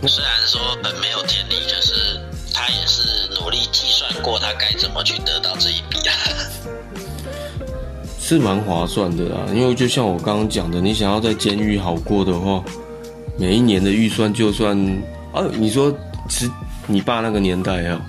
[0.08, 2.18] 虽然说很没有天理，可是
[2.52, 6.12] 他也是努力计算过他该怎么去得到这一笔啊。
[8.18, 12.60] 是蛮划算的啦，因为就像我刚刚讲的，你想要在监狱好过的话，
[13.38, 14.76] 每一年的预算就算
[15.32, 15.96] 啊，你说
[16.28, 16.50] 是
[16.88, 18.04] 你爸那个年代啊，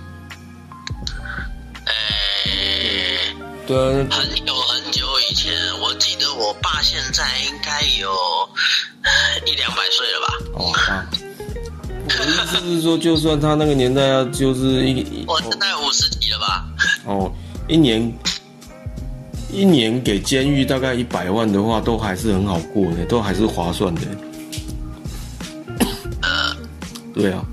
[3.70, 8.10] 对啊，很久很久以前，我记得我爸现在应该有
[9.04, 9.12] 呃
[9.46, 10.34] 一两百岁了吧？
[10.56, 11.06] 哦啊，
[12.08, 16.66] 我的意思是说，就算他那个年代啊，就是一我现在五十几了吧？
[17.06, 17.32] 哦
[17.68, 18.12] 一年
[19.52, 24.02] 一年给监狱大概一百万的话，都还是很好过的，都还是划算的。
[26.24, 26.58] 呃，
[27.14, 27.46] 对啊，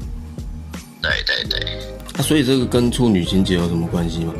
[1.03, 1.61] 对对对，
[2.15, 4.33] 啊，所以这个跟处女情节有什么关系吗？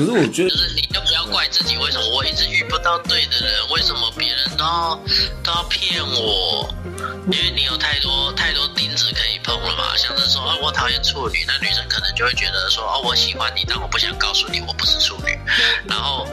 [0.00, 3.68] 可是我觉得就是你就不要怪自己，为什么我一直遇不到对的人？
[3.68, 4.98] 为什么别人都要
[5.44, 6.74] 都要骗我？
[7.30, 9.94] 因为你有太多太多钉子可以碰了嘛。
[9.98, 15.38] 像是说，哦，我讨厌处女，那女生可能就会觉得说，哦，我喜欢你，但我不想告诉你我不是处女。
[15.86, 16.26] 然后，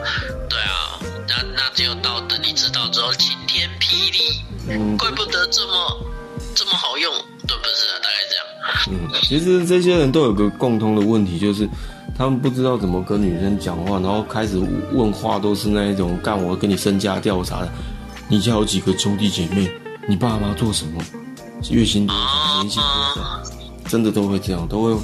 [0.48, 0.98] 对啊，
[1.28, 6.06] 那那只有到等你知道之后，晴天霹雳，嗯怪不得这么
[6.54, 7.12] 这么好用，
[7.46, 8.00] 对不是啊？
[8.02, 8.44] 大概这样。
[8.90, 11.68] 嗯，其实这些人都有个共通的问题，就是
[12.18, 14.58] 他们不知道怎么跟女生讲话，然后开始
[14.92, 17.72] 问话都是那一种干我跟你身家调查的，
[18.26, 19.70] 你家有几个兄弟姐妹，
[20.08, 21.00] 你爸妈做什么，
[21.70, 23.40] 月薪多少，年薪多少，
[23.88, 25.00] 真的都会这样，都会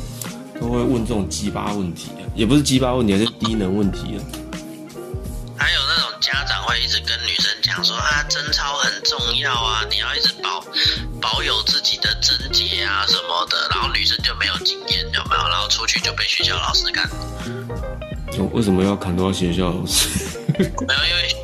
[0.60, 4.24] 都会问这种鸡巴问题，也不是鸡巴问题，是低能问题了。
[5.56, 10.60] 还有那种家长会一直跟女生讲说啊，贞操很重要啊，你要一直保
[11.25, 15.49] 保有自己的贞洁啊什么的，然后女生就没有经验，有没有？
[15.49, 17.09] 然后出去就被学校老师干。
[18.53, 20.07] 为什么要砍到学校老师？
[20.59, 21.35] 没有，因为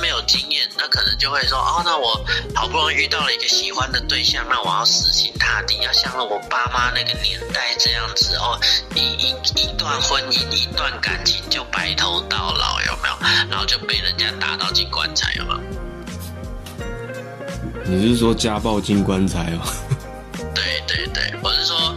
[0.00, 2.24] 没有经验，那可能就会说，哦，那我
[2.54, 8.58] 好不容易遇到了一个喜欢的对象，那我要死心塌地，要像我爸妈那个年代这样子哦，
[8.94, 9.30] 一一
[9.60, 13.16] 一段婚姻，一段感情就白头到老，有没有？
[13.50, 15.60] 然后就被人家打到进棺材，有没有？
[17.84, 19.60] 你是说家暴进棺材哦？
[20.54, 21.96] 对对对，我是说，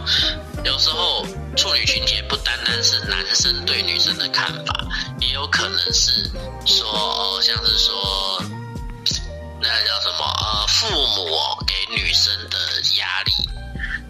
[0.64, 1.26] 有时候
[1.56, 4.86] 处女群体也不单单是男生对女生的看法，
[5.26, 6.30] 也有可能是
[6.66, 8.42] 说，哦，像是说，
[9.60, 12.58] 那叫什么呃，父母哦给女生的
[12.98, 13.32] 压力。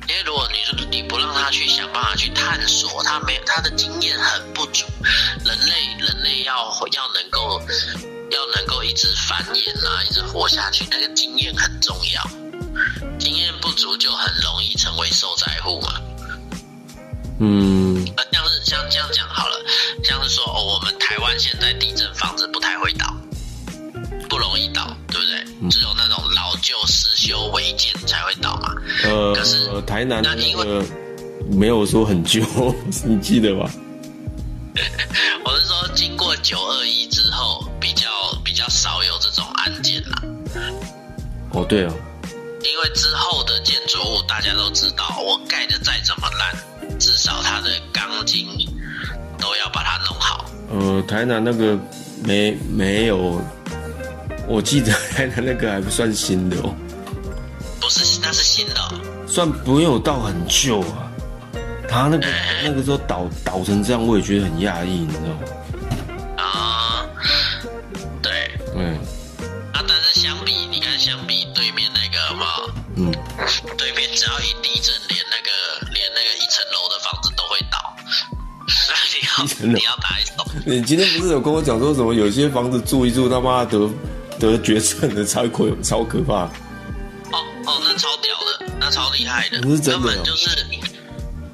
[0.09, 4.85] 因为如果你你不让他去想办法去探索，他没他的经验很不足，
[5.45, 7.61] 人类人类要要能够
[8.31, 12.23] 要能够一直繁衍啊，一直活下去，那个经验很重要。
[13.19, 16.01] 经验不足就很容易成为受灾户嘛。
[17.45, 19.57] 嗯，呃，像是像这样讲好了，
[20.05, 23.13] 像是说哦，我们台湾现在地震房子不太会倒，
[24.29, 25.69] 不容易倒，对不对？
[25.69, 28.73] 只有那种老旧失修违建才会倒嘛。
[29.05, 30.85] 呃可是，台南那个
[31.51, 32.41] 没有说很旧，
[33.05, 33.69] 你记得吧？
[35.45, 38.09] 我是说，经过九二一之后，比较
[38.45, 40.23] 比较少有这种案件啦。
[41.51, 41.93] 哦，对啊，
[42.63, 46.57] 因为之后的建筑物大家都知道，我盖的再怎么烂，
[46.99, 48.47] 至少它的钢筋
[49.39, 50.45] 都要把它弄好。
[50.71, 51.79] 呃，台南那个
[52.25, 53.41] 没没有，
[54.47, 56.75] 我记得 台南那个还不算新的哦，
[57.81, 61.11] 不是，那是新的哦、算不有到很旧啊。
[61.89, 62.27] 他那个
[62.65, 65.41] 那个时候倒倒成这样，我也觉得很讶异，你知道吗？
[79.61, 82.15] 你要打一手， 你今天不是有跟我讲说什么？
[82.15, 83.89] 有些房子住一住，他妈得
[84.39, 86.45] 得绝症的，超可超可怕。
[87.31, 90.51] 哦哦，那超屌的，那超厉害的，那是真的哦根本就是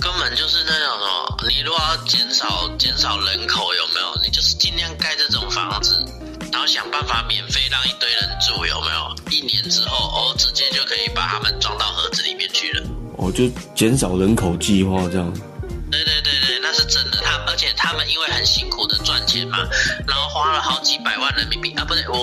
[0.01, 4.21] 根本就是那种什么，你如果要减少减少人口，有没有？
[4.23, 6.05] 你就是尽量盖这种房子，
[6.53, 9.15] 然后想办法免费让一堆人住，有没有？
[9.31, 12.83] 一年之后，哦，直接就可以把他们装到盒子里面去了。
[13.17, 15.33] 哦，就减少人口计划这样。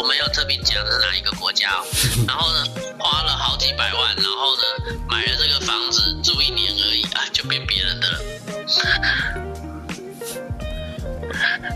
[0.07, 1.83] 没有特别讲是哪一个国家哦。
[2.27, 2.63] 然后呢，
[2.97, 4.63] 花了好几百万，然后呢，
[5.09, 8.19] 买了这个房子住一年而已啊，就变别人的了。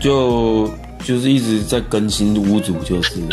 [0.00, 0.72] 就
[1.04, 3.16] 就是一直在更新屋主，就是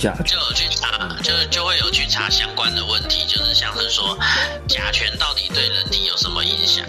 [0.00, 4.18] 假就有去查，就就会有去查相关的问题，就是像是说
[4.66, 6.86] 甲醛到底对人体有什么影响？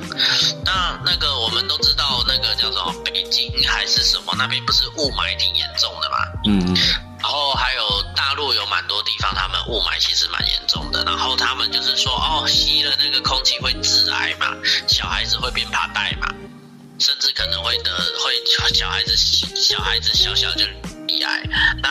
[0.63, 6.17] 那那个我们都知道，那个叫做北京还是什么那边不是雾霾挺严重的嘛？
[6.47, 6.75] 嗯
[7.21, 11.03] 然后还有大陆有蛮多地方，他们雾霾其实蛮严重的。
[11.03, 14.55] 然后他们就是说，哦，吸了那个空气会致癌嘛，
[14.87, 16.27] 小孩子会变怕呆嘛，
[16.97, 18.33] 甚至可能会得会
[18.73, 20.65] 小孩子小孩子小小就
[21.07, 21.43] 罹癌。
[21.83, 21.89] 那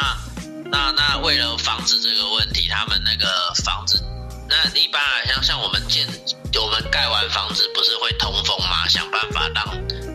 [0.71, 4.03] 那那为了防止这个问题，他们那个房子，
[4.49, 6.07] 那一般来像像我们建
[6.61, 9.65] 我们盖完房子不是会通风嘛，想办法让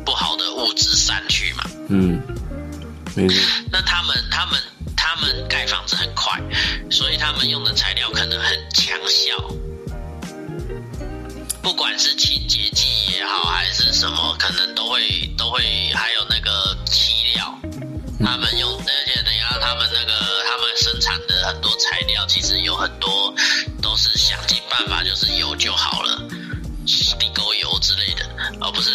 [0.03, 1.63] 不好的物质散去嘛。
[1.89, 2.21] 嗯，
[3.15, 3.35] 没错，
[3.71, 4.61] 那他们他们
[4.95, 6.41] 他们盖房子很快，
[6.89, 9.37] 所以他们用的材料可能很强效，
[11.61, 15.61] 不管是清洁剂也好，还是什么，可能都会都会
[15.93, 17.59] 还有那个漆料，
[18.23, 23.33] 他们用，而且等一下他们那个他们生产的很多材料，其实有很多
[23.81, 26.19] 都是想尽办法就是有就好了。
[27.19, 28.25] 地沟油之类的，
[28.61, 28.91] 而、不是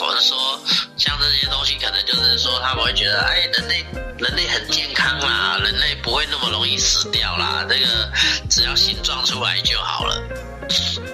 [0.00, 0.60] 我是说，
[0.96, 3.84] 像这些东西，可能就是说他们会觉得，哎，人类
[4.18, 8.12] 人类很健康啦，人类不会那么容易死掉啦，这个
[8.50, 10.20] 只要形状出来就好了。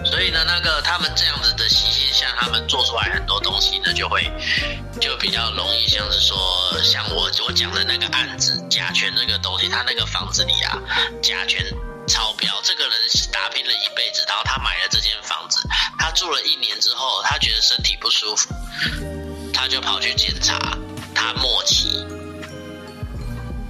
[0.05, 4.31] 所以呢，那个他们这样子的习性像，他们做出来很多东西呢，就会
[5.01, 6.37] 就比较容易，像是说，
[6.83, 10.79] 像我我讲的那个案子，甲醛这个东西，他那个房子里啊，
[11.23, 11.65] 甲醛
[12.07, 12.93] 超标，这个人
[13.33, 15.61] 打拼了一辈子，然后他买了这间房子，
[15.99, 18.49] 他住了一年之后，他觉得身体不舒服，
[19.53, 20.59] 他就跑去检查，
[21.15, 21.89] 他末期，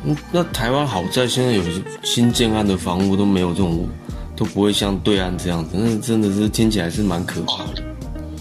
[0.04, 1.62] 嗯，那台湾好在现在有
[2.02, 3.88] 新建案的房屋都没有这种，
[4.40, 7.82] 都不会像对岸这样子，那真的是听起来是蛮可怕的。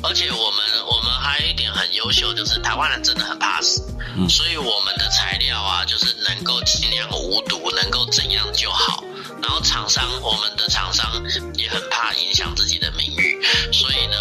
[0.02, 3.82] 而且我们我们还有一点很优秀，就是台湾人真的很怕死，
[4.30, 9.04] 所以我们的材料啊，就是能够尽量无毒，能够怎样就好。
[9.44, 11.06] 然后厂商，我们的厂商
[11.56, 13.38] 也很怕影响自己的名誉，
[13.74, 14.16] 所以呢，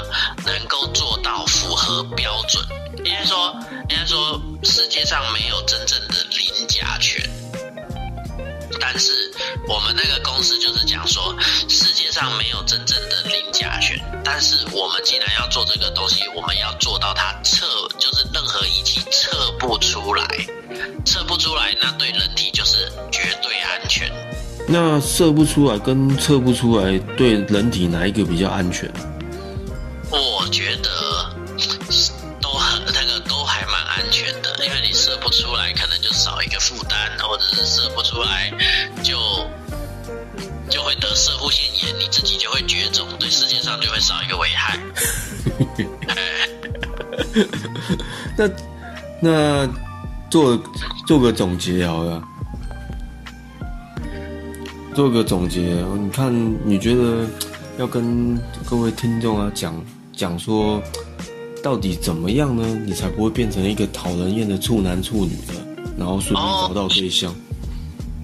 [0.44, 2.60] 能够做到符合标准。
[3.04, 3.56] 应该说，
[3.88, 7.22] 应该说，世界上没有真正的零甲醛。
[8.80, 9.12] 但是
[9.66, 11.34] 我们那个公司就是讲说，
[11.68, 13.98] 世界上没有真正的零甲醛。
[14.24, 17.66] 但是我们既然要做这个东西，我们要做到它测，
[17.98, 20.26] 就是任何仪器测不出来，
[21.04, 24.10] 测不出来，那对人体就是绝对安全。
[24.66, 28.90] 那测不出来跟测不出来，对人体哪一个比较安全？
[30.10, 30.90] 我觉得
[37.28, 38.50] 或者是射不出来
[39.02, 39.18] 就
[40.70, 44.78] 就会得射护腺炎，你自己就会绝种，对世界上就会少一个危害。
[48.34, 48.48] 那
[49.20, 49.68] 那
[50.30, 50.58] 做
[51.06, 52.22] 做个总结好了，
[54.94, 55.60] 做个总结，
[56.00, 56.32] 你看
[56.66, 57.26] 你觉得
[57.78, 59.84] 要跟各位听众啊讲
[60.16, 60.82] 讲说，
[61.62, 62.64] 到底怎么样呢？
[62.86, 65.67] 你才不会变成一个讨人厌的处男处女呢，
[65.98, 67.34] 然后顺便找到对象。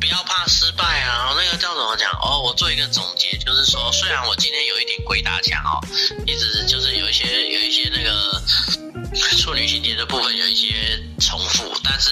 [0.01, 1.33] 不要怕失败啊！
[1.35, 2.11] 那个叫怎么讲？
[2.21, 5.81] 哦，我做一个总结，就是说，虽然我今天有一点鬼打墙哦，
[6.27, 8.43] 一直就是有一些有一些那个
[9.39, 12.11] 处女情节的部分有一些重复，但是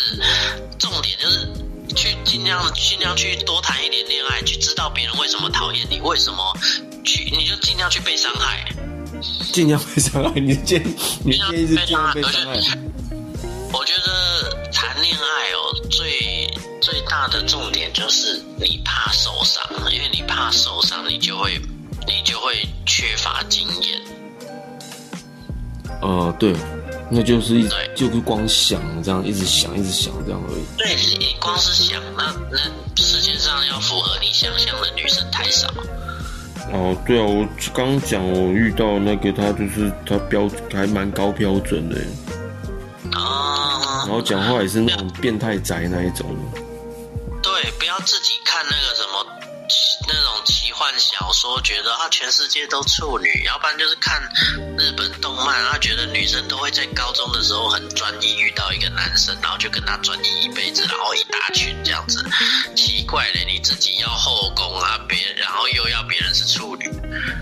[0.78, 1.46] 重点就是
[1.94, 6.56] 去尽量尽量去多谈一点恋爱，去知道别人为什么讨厌你，为什么
[7.04, 8.66] 去你就尽量去被伤害，
[9.52, 10.40] 尽量被伤害。
[10.40, 10.82] 你建
[11.24, 12.78] 你建议是尽量被伤害。
[13.72, 16.46] 我觉得谈恋爱哦，最
[16.80, 21.58] 最大的重点就是你怕受伤，因为你怕受伤，你就会
[22.06, 22.54] 你就会
[22.84, 24.00] 缺乏经验。
[26.02, 26.54] 呃，对，
[27.10, 30.64] 那就是一对就是光想这样，一直想，一直想这样而已。
[30.76, 32.58] 对你光是想，那那
[33.02, 35.72] 世界上要符合你想象的女生太少。
[36.72, 42.04] 哦，对啊，我刚讲我遇到那个他就是他标还蛮高标准的，啊
[44.07, 46.36] 然，后讲话也是那种变态宅那一种。
[47.42, 49.26] 对，不要自己看那个什么
[50.07, 54.20] 那种奇幻小说，觉得啊全世界都处女，要不然就是看
[54.78, 62.24] 日本动漫，啊觉得女生都会在高中的时候很专一，遇到一个男生，然后就跟他专一一辈子，然后一大群这样子。
[62.76, 66.90] 奇怪嘞，你自己要后宫啊，别然后又要别人是处女，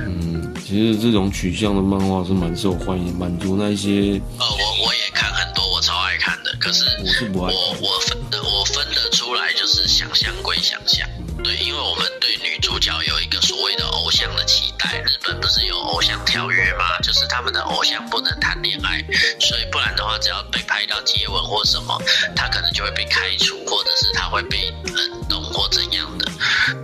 [0.00, 11.08] 嗯，其实这种取向的漫画是蛮受欢迎，满足那一些呃，我我也看很多，我超爱看的，可是我是不爱我我分的我分得出来，就是想象归想象，
[11.42, 15.00] 对，因为我们对女主角有一个所谓的偶像的期待。
[15.00, 16.98] 日本不是有偶像条约吗？
[17.02, 19.02] 就是他们的偶像不能谈恋爱，
[19.40, 21.98] 所以不然的话，只要被拍到接吻或什么，
[22.36, 26.30] 他可能就会被开除，或者是他会被冷冻或怎样的。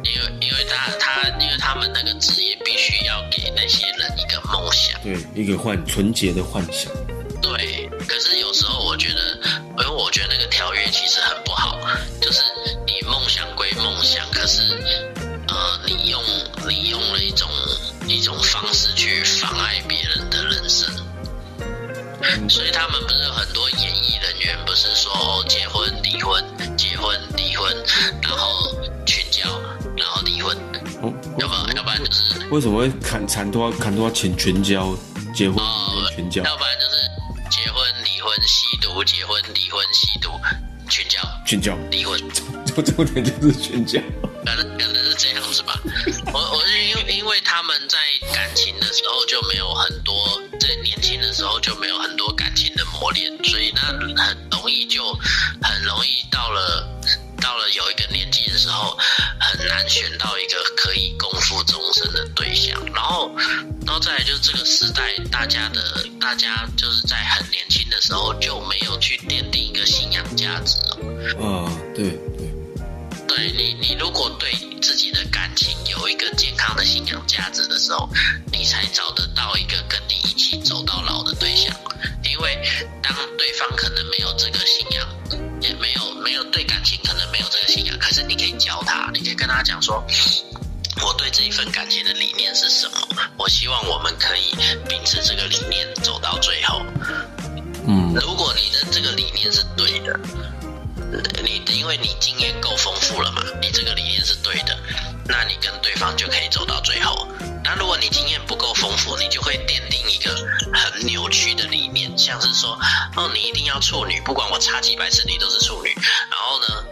[0.03, 4.99] 因为因为他他因为他们那个职业必须要给那些人一个梦想。
[5.03, 6.91] 对一个幻纯洁的幻想。
[32.57, 34.97] 为什么会砍砍多少砍多少钱全交
[35.35, 40.31] 结婚哦，全交要不然就是结婚离婚吸毒，结婚离婚吸毒，
[40.89, 42.19] 全交全交，离婚。
[42.65, 44.01] 就 重点就是全交。
[66.27, 70.77] 大家就是在很年轻的时候就没有去奠定一个信仰价值
[71.39, 71.71] 哦。
[71.71, 72.51] 啊，对对，
[73.29, 74.51] 对你，你如果对
[74.83, 78.11] 自己的感情有一个健康的信仰价值的时候，
[78.51, 81.73] 你才找得到一个跟你一起走到老的对象。
[82.29, 82.59] 因为
[83.01, 85.09] 当对方可能没有这个信仰，
[85.61, 90.05] 也没有没有对感情可能没有这个信仰，可是你可以教他，你可以跟他讲说。
[91.05, 92.97] 我对这一份感情的理念是什么？
[93.37, 94.55] 我希望我们可以
[94.89, 96.83] 秉持这个理念走到最后。
[97.87, 100.19] 嗯，如果你的这个理念是对的，
[101.13, 104.79] 呃你因为你你经验够丰富了嘛，你这个理念是对的，
[105.27, 107.29] 那你跟对方就可以走到最后。
[107.65, 110.33] 那如果你经验不够丰富，你就会奠定一个
[110.73, 112.79] 很扭曲的理念，像是说，
[113.17, 115.93] 哦，你一定要处女，不管我差几百次你都是处女。
[116.31, 116.85] 然后呢，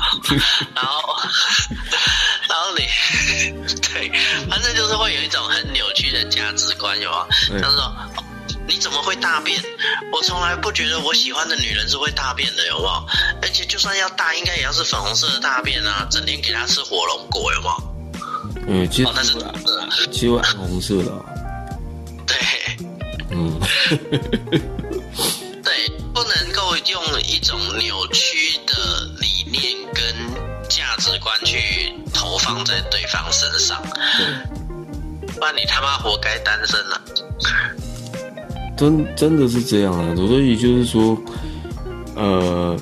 [0.74, 1.16] 然后，
[2.48, 2.84] 然后你，
[3.80, 4.10] 对，
[4.48, 7.26] 反正就是会有一种很扭曲的价值观，有吗？
[7.52, 7.92] 嗯像是说。
[8.66, 9.60] 你怎么会大便？
[10.12, 13.06] 我从来不觉得我喜欢的女人是会大便的，有没有？
[13.42, 16.06] 而且就算要大，应该也要是粉红色的大便啊！
[16.08, 17.82] 整天给她吃火龙果，有没有？
[18.68, 19.52] 嗯，其实哦，那是啊
[20.12, 21.24] 其实会暗红色的啊、
[22.26, 22.36] 对
[23.30, 23.58] 嗯，
[25.64, 28.60] 对，不能够用一种扭曲
[32.50, 33.80] 放在对方身上，
[35.34, 37.00] 不然你他妈活该单身了、
[38.76, 41.16] 真真的是这样啊，所以就是说，
[42.16, 42.76] 呃，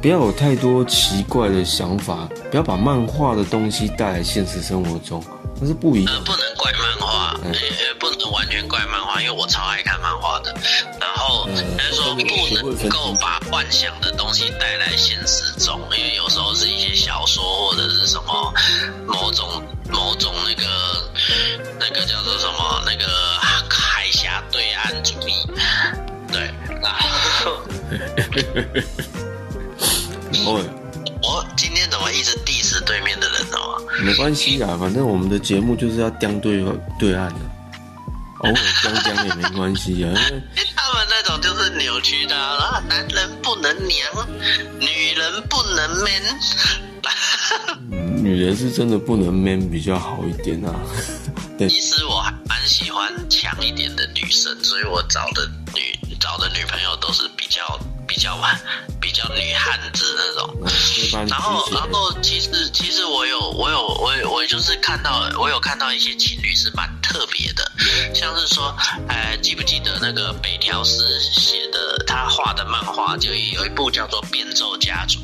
[0.00, 5.22] 不要有太多奇怪的想法，不要把漫画的东西带来现实生活中，
[5.60, 6.24] 那是不一呃，样。
[6.24, 10.52] 不能怪漫画，嗯也也不能完全怪漫画，因为我超爱看漫画的。
[12.14, 18.54] 不能够把幻想的东西带来现实中，因为有时候是一些小说或者是什么
[19.06, 21.10] 某种某种那个
[21.78, 23.06] 那个叫做什么那个
[23.70, 25.32] 海峡对岸主义，
[26.30, 26.50] 对，
[26.82, 27.50] 然后
[30.44, 30.64] 哦，
[31.22, 33.80] 我今天怎么一直 diss 对面的人哦？
[34.02, 36.64] 没关系啊，反正我们的节目就是要刁对
[36.98, 37.40] 对岸的、
[38.40, 40.42] 偶尔刁刁也没关系啊，因为
[40.92, 44.28] 他们那种就是扭曲的啊，男人不能娘，
[44.78, 46.22] 女人不能 man。
[48.22, 50.74] 女人是真的不能 man 比较好一点啊。
[51.56, 57.60] 对， 其实我还蛮喜欢强一点的女生，所以我找的女找的女朋友都是比较
[58.06, 58.38] 比较
[59.00, 61.28] 比较女汉子那种。
[61.28, 67.72] 然后，然后其实其实我有我有我我就是看到我有看到一些情侣是蛮特别的，
[68.14, 68.72] 像是说，
[69.08, 75.18] 呃，记不记得那个北条司写的他画的漫画，就有一部叫做《变奏家族》。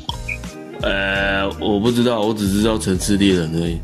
[0.81, 3.79] 呃，我不知道，我只知道城市猎人而已。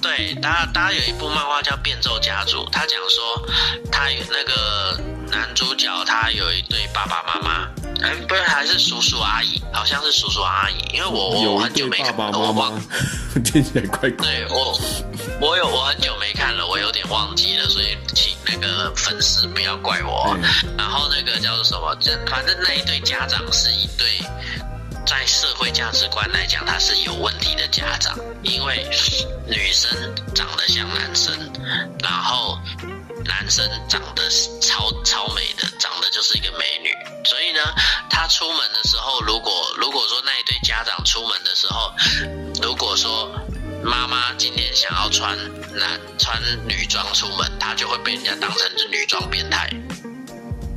[0.00, 3.48] 对，大家大家有一部漫画叫《变奏家族》，他讲说
[3.90, 7.68] 他有那个男主角他有一对爸爸妈妈，
[8.02, 12.82] 哎，不是还是叔叔阿姨，好像是叔叔阿姨，因为我我很久没看，对爸爸我忘妈妈，
[13.44, 14.26] 听起来怪怪。
[14.26, 14.78] 对我，
[15.40, 20.36] 我有我很久没看了，我有点忘记了，所以请那个粉丝不要怪我。
[20.40, 21.94] 嗯然后那个叫做什么？
[22.00, 24.06] 这反正那一对家长是一对，
[25.08, 28.86] 在社会价值观来讲，他是有问题的家长，因为
[29.46, 29.90] 女生
[30.34, 31.34] 长得像男生，
[32.02, 32.58] 然后
[33.24, 34.28] 男生长得
[34.60, 36.90] 超超美的，长得就是一个美女，
[37.24, 37.60] 所以呢，
[38.10, 41.90] 他出门的时候，如果如果说那一对家长出门的时候，
[42.62, 43.30] 如果说
[43.82, 45.38] 妈妈今天想要穿
[45.72, 46.38] 男穿
[46.68, 49.70] 女装出门，她就会被人家当成是女装变态。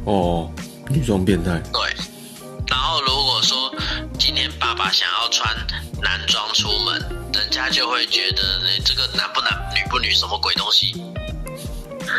[0.05, 0.49] 哦，
[0.87, 1.61] 女装变态。
[1.73, 1.93] 对，
[2.71, 3.69] 然后如果说
[4.17, 5.55] 今天爸爸想要穿
[6.01, 6.99] 男装出门，
[7.33, 10.93] 人家就会觉得你这个男不男女不女什么鬼东西。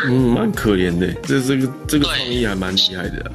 [0.05, 1.11] 嗯，蛮可怜的。
[1.21, 3.33] 这这个这个对创意还蛮厉害的啊、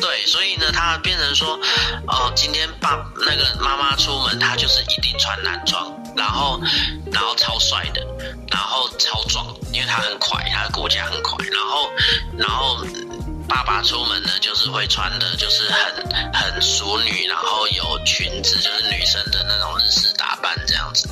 [0.00, 1.58] 对，所以呢，他变成说，
[2.06, 6.60] 哦，今天爸那个妈妈出门，他就是一定穿男装，然后
[7.12, 8.00] 然后超帅的，
[8.50, 11.90] 然后超壮，因为他很快，他的骨架很快，然后
[12.38, 12.84] 然后
[13.50, 21.08] 爸爸出门呢，就是会穿的，就是很很淑女，然后有裙子，就是女生的那种日式打扮这样子。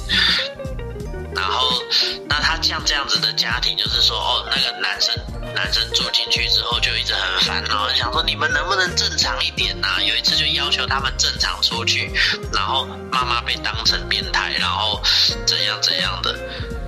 [1.34, 1.82] 然后，
[2.28, 5.12] 那他像这样子的家庭，就是说，哦，那个男生
[5.53, 12.09] 男生住进去之后就一直很烦恼，想说你们能不能正常一点呐、有一次就要求他们正常出去，
[12.53, 15.03] 然后妈妈被当成变态，然后
[15.45, 16.32] 怎样怎样的。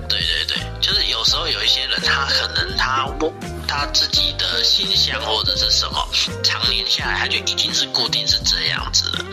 [0.07, 0.57] 对对对，
[1.21, 3.31] 有时候有一些人，他可能他不
[3.67, 6.03] 他自己的形象或者是什么，
[6.43, 9.25] 常年下来他就已经是固定是这样子了。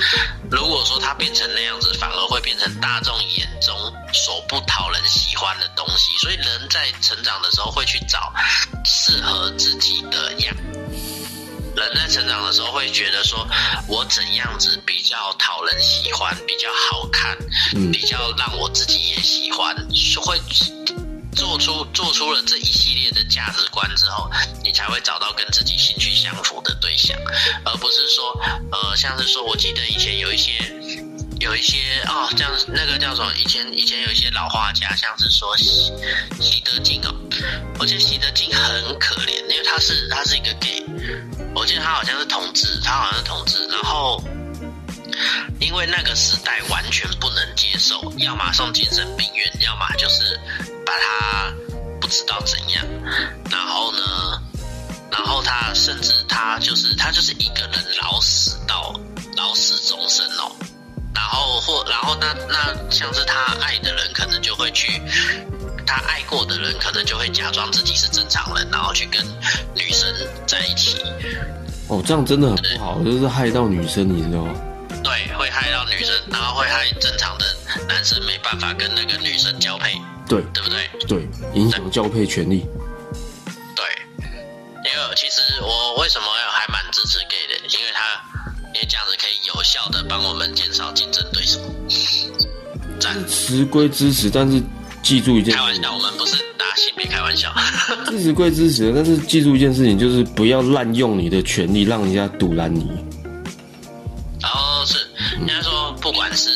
[0.51, 3.75] 如果说他变成那样子，反而会变成大众眼中
[4.13, 6.15] 所不讨人喜欢的东西。
[6.19, 8.31] 所以人在成长的时候会去找
[8.85, 10.55] 适合自己的样。
[11.75, 13.49] 人在成长的时候会觉得说，
[13.87, 17.35] 我怎样子比较讨人喜欢，比较好看，
[17.77, 19.75] 嗯比较让我自己也喜欢，
[20.21, 20.39] 会
[21.39, 24.29] 做出做出了这一系列的价值观之后，
[24.65, 27.17] 你才会找到跟自己兴趣相符的对象，
[27.65, 28.41] 而不是说，
[28.73, 30.53] 呃，像是说我记得以前有一些。
[31.41, 33.33] 有一些哦，这样那个叫什么？
[33.39, 35.93] 以前以前有一些老画家，像是说习
[36.41, 37.15] 习德进哦，
[37.79, 40.85] 我记得习德进很可怜，因为他是他是一个 gay，
[41.55, 44.21] 我记得他好像是同志，他好像是同志，然后
[45.61, 50.41] 因为那个时代完全不能接受，要么送精神病院，要么就是
[50.89, 51.53] 把他
[52.01, 52.83] 不知道怎样。
[53.51, 54.43] 然后呢，
[55.11, 58.99] 然后他甚至他就是他就是一个人老死到
[59.37, 60.51] 老死终生哦。
[61.15, 65.03] 然后或然后那那像是他爱的人，可能就会去。
[65.87, 69.25] 他爱过的人，可能就会假装自己是正常人，然后去跟
[69.75, 70.07] 女生
[70.47, 70.99] 在一起。
[71.89, 74.55] 哦，这样真的很不好，就是害到女生，你知道吗？
[75.09, 77.47] 对，会害到女生，然后会害正常的
[77.89, 79.95] 男生没办法跟那个女生交配。
[80.29, 80.89] 对，对不对？
[81.09, 82.67] 对，影响交配权利。
[83.75, 83.85] 对，
[84.21, 88.21] 因为其实我为什么要还蛮支持 gay 的，因为他
[88.75, 91.59] 因为这样子可以有效的帮我们减少竞争对手。
[93.01, 94.63] 支持归支持，但是。
[95.01, 97.55] 记住一件事，开玩笑，我们不是拿性别开玩笑。
[98.07, 102.91] 支持归支持，但是记住一件事情，就是不要滥用你的权利，让人家堵拦你。
[105.41, 106.51] 应该说，不管是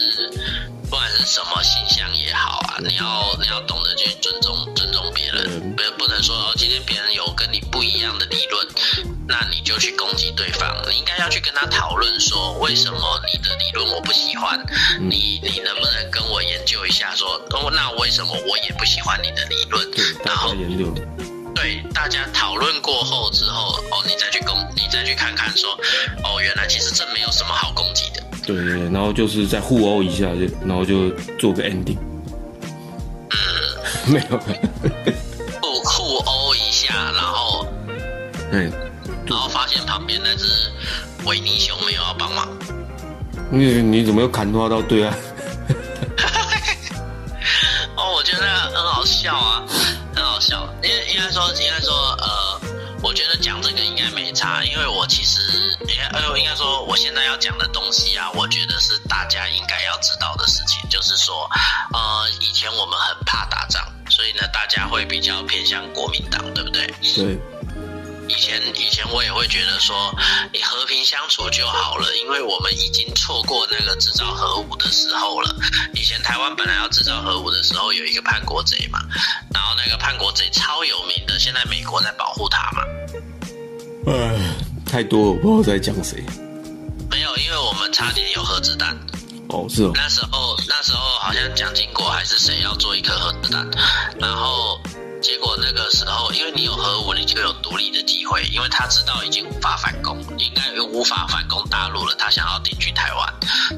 [0.84, 8.66] 不管是什么形象也好啊，你要你要懂得去尊重尊重别人，不不能说哦，今天别人有跟你不一样的理论，
[9.26, 10.68] 那你就去攻击对方。
[10.90, 14.58] 你应该要去跟他讨论说，为什么你的理论我不喜欢？
[15.00, 17.14] 你你能不能跟我研究一下？
[17.14, 19.88] 说哦，那为什么我也不喜欢你的理论？
[20.24, 20.54] 然后。
[21.54, 25.70] 对，大家讨论过后之后，哦，你再去攻，你再去看看，说，
[26.24, 28.22] 哦，原来其实这没有什么好攻击的。
[28.44, 31.98] 对对对，然后就是再互殴一下，就然后就做个 ending。
[33.30, 33.36] 嗯，
[34.12, 34.38] 没有。
[35.60, 37.66] 互互殴一下，然后，
[38.50, 38.70] 对，
[39.26, 40.44] 然后发现旁边那只
[41.24, 42.48] 维尼熊没有要帮忙。
[43.50, 45.14] 你你怎么又砍花到对岸？
[47.96, 49.62] 哦，我觉得很好笑啊。
[50.82, 52.60] 应，应该说，应该说，呃，
[53.02, 55.40] 我觉得讲这个应该没差，因为我其实，
[55.88, 61.48] 应该，呃，应该说，我现在要讲的东西啊，我觉得是大家应该要知道的事情，就是说，
[61.92, 66.86] 呃，以前我们很怕打仗，所以呢，大家会比较偏向国民党，对不对？
[67.14, 67.38] 对。
[68.32, 70.10] 以前以前我也会觉得说，
[70.52, 75.54] 你和平相处就好了，因为我们已经错过那个制造核武的时候了。
[75.94, 79.00] 以前台湾本来要制造核武的时候，有一个叛国贼嘛，
[79.52, 82.82] 然后那个叛国贼超有名的，现在美国在保护他嘛。
[84.06, 84.54] 哎，
[84.86, 86.24] 太多了，我不知道在讲谁。
[87.10, 88.96] 没有，因为我们差点有核子弹。
[89.50, 89.92] 哦，是哦。
[89.94, 93.68] 那时候那时候好像蒋经国还是谁要做一颗核子弹，
[94.18, 94.80] 然后。
[95.22, 98.42] 结果那个时候，因为你有核武，你就有独立的机会。
[98.52, 102.14] 因为他知道已经无法反攻，应该无法反攻大陆了。
[102.18, 103.34] 他想要定居台湾，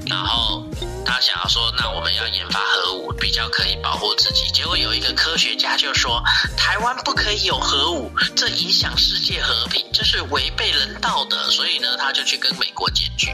[0.07, 0.67] 然后
[1.05, 4.51] 他想要说，那我们要研发核武，比较可以保护自己。
[4.53, 6.23] 结果有一个科学家就说，
[6.57, 11.51] 台湾不可以有核武，这影响世界和平，这是违背人道的。
[11.51, 13.29] 所以呢，他就去跟美国检举。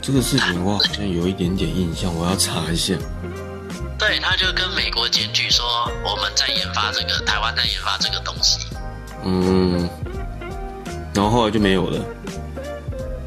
[0.00, 2.94] 这个事情我好像有一点点印象，我要查一下。
[4.00, 5.62] 对，他就跟美国检举说，
[6.02, 8.58] 我们在研发这个，台湾在研发这个东西。
[9.22, 9.86] 嗯，
[11.14, 12.02] 然后后来就没有了。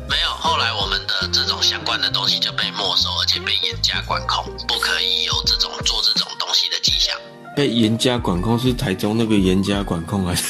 [0.09, 7.15] 没有，后来我们的这种相关的东西就被没收，而且被严加管控，不可以有这种做这种东西的迹象。
[7.55, 10.43] 被严加管控是台中那个严加管控，还是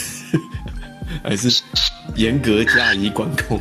[1.22, 1.62] 还是
[2.16, 3.60] 严格加以管控？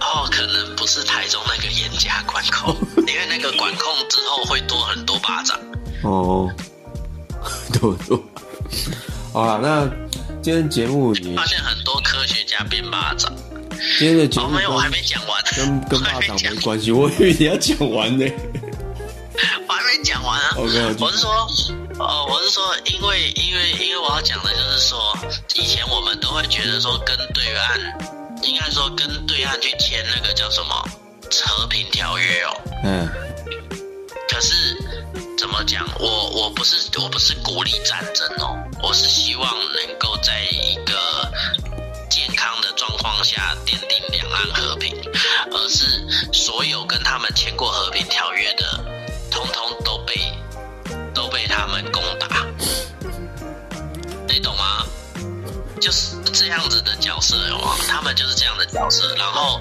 [0.00, 2.74] 哦，可能不是台中那个严加管控，
[3.06, 4.93] 因为那个管控之后会多很。
[6.04, 6.52] 哦，
[7.80, 8.22] 多多。
[9.32, 9.90] 好了，那
[10.42, 13.32] 今天节目你发现很多科学家变巴掌。
[13.98, 16.92] 今天的节目没有，我还没讲完，跟跟巴掌没关系。
[16.92, 18.24] 我以为你要讲完呢。
[19.66, 20.54] 我还没讲完啊。
[20.56, 21.48] 我是说，
[21.98, 25.16] 哦，我是说，因为因为因为我要讲的就是说，
[25.56, 27.80] 以前我们都会觉得说跟对岸。
[28.42, 30.68] 应该说跟对岸去签那个叫什么
[31.46, 32.54] 和平条约哦。
[32.84, 33.08] 嗯。
[34.28, 34.83] 可是怎
[35.54, 35.86] 么讲？
[36.00, 41.32] 我我不是我不是鼓励战争哦，我是希望能够在一个
[42.10, 44.92] 健康的状况下奠定两岸和平，
[45.52, 48.84] 而是所有跟他们签过和平条约的，
[49.30, 50.14] 通通都被
[51.14, 52.44] 都被他们攻打。
[54.26, 54.84] 你懂吗？
[55.80, 59.14] 就是这样子的角色哦，他们就是这样的角色。
[59.14, 59.60] 然后，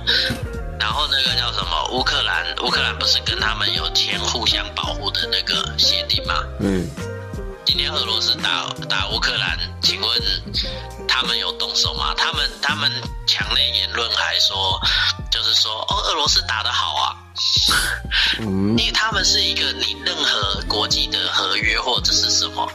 [0.83, 2.45] 然后那个叫什么乌克兰？
[2.61, 6.43] 乌克兰不是跟他们有签互相保护的那个协定吗？
[6.59, 6.85] 嗯。
[7.63, 10.21] 今天俄罗斯打打乌克兰，请问
[11.07, 12.13] 他们有动手吗？
[12.17, 12.91] 他们他们
[13.25, 14.77] 墙内言论还说，
[15.31, 17.15] 就是说哦，俄罗斯打得好啊。
[18.41, 18.77] 嗯。
[18.77, 22.69] 因为他们是一个你任何国际的合约或者是什么，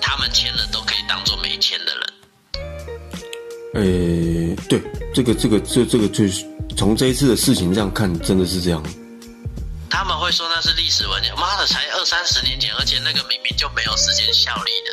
[0.00, 2.02] 他们签了都可以当做没签的人。
[3.74, 4.82] 诶，对，
[5.14, 6.44] 这个这个这这个就是
[6.76, 8.82] 从这一次的事情这样看，真的是这样。
[9.88, 14.92] 他们会说那是历史文件，妈的，才二三十年前，而且那个明明就没有时间效力的。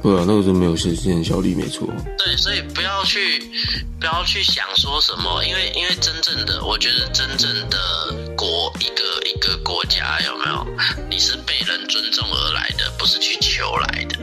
[0.00, 1.88] 对啊，那个时候没有时间效力，没错。
[2.16, 3.50] 对，所以不要去
[3.98, 10.66] 不要去想说什么，因为因为真正的，我觉得真正的国一个一个国家有没有，
[11.10, 14.18] 你是被人尊重而来的，不是去求来的。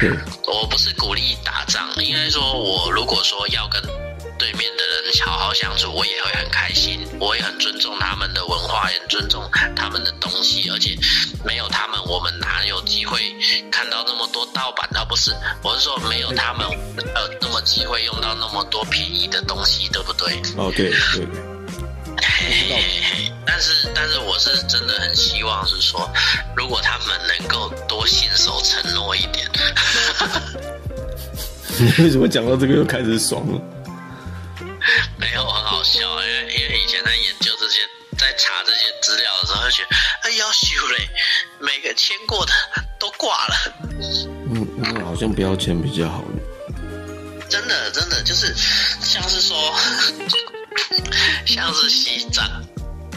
[0.00, 0.10] 对，
[0.46, 3.80] 我不是鼓励打仗，应该说，我如果说要跟
[4.38, 10.96] 对面的人好好相处，我也会很开心，我也很尊重他们的文化，也很尊重他们的东西，而且
[11.44, 13.20] 没有他们，我们哪有机会
[13.70, 14.88] 看到那么多盗版？
[14.94, 15.32] 啊，不是，
[15.62, 16.66] 我是说没有他们，
[17.14, 20.34] 呃，那么机会用到那么多便宜的东西，对不对？
[20.56, 21.53] 哦，对对。
[23.46, 26.10] 但是但是我是真的很希望是说，
[26.56, 29.48] 如果他们能够多信守承诺一点。
[31.78, 33.60] 你为什么讲到这个又开始爽了？
[35.16, 37.80] 没有，很好笑，因为因为以前在研究这些，
[38.18, 41.08] 在查这些资料的时候，就觉得哎要修嘞，
[41.58, 42.52] 每个签过的
[42.98, 43.54] 都挂了。
[44.54, 46.22] 嗯，那好像不要签比较好。
[47.48, 48.54] 真的真的就是
[49.00, 49.74] 像是说。
[51.46, 52.44] 像是西藏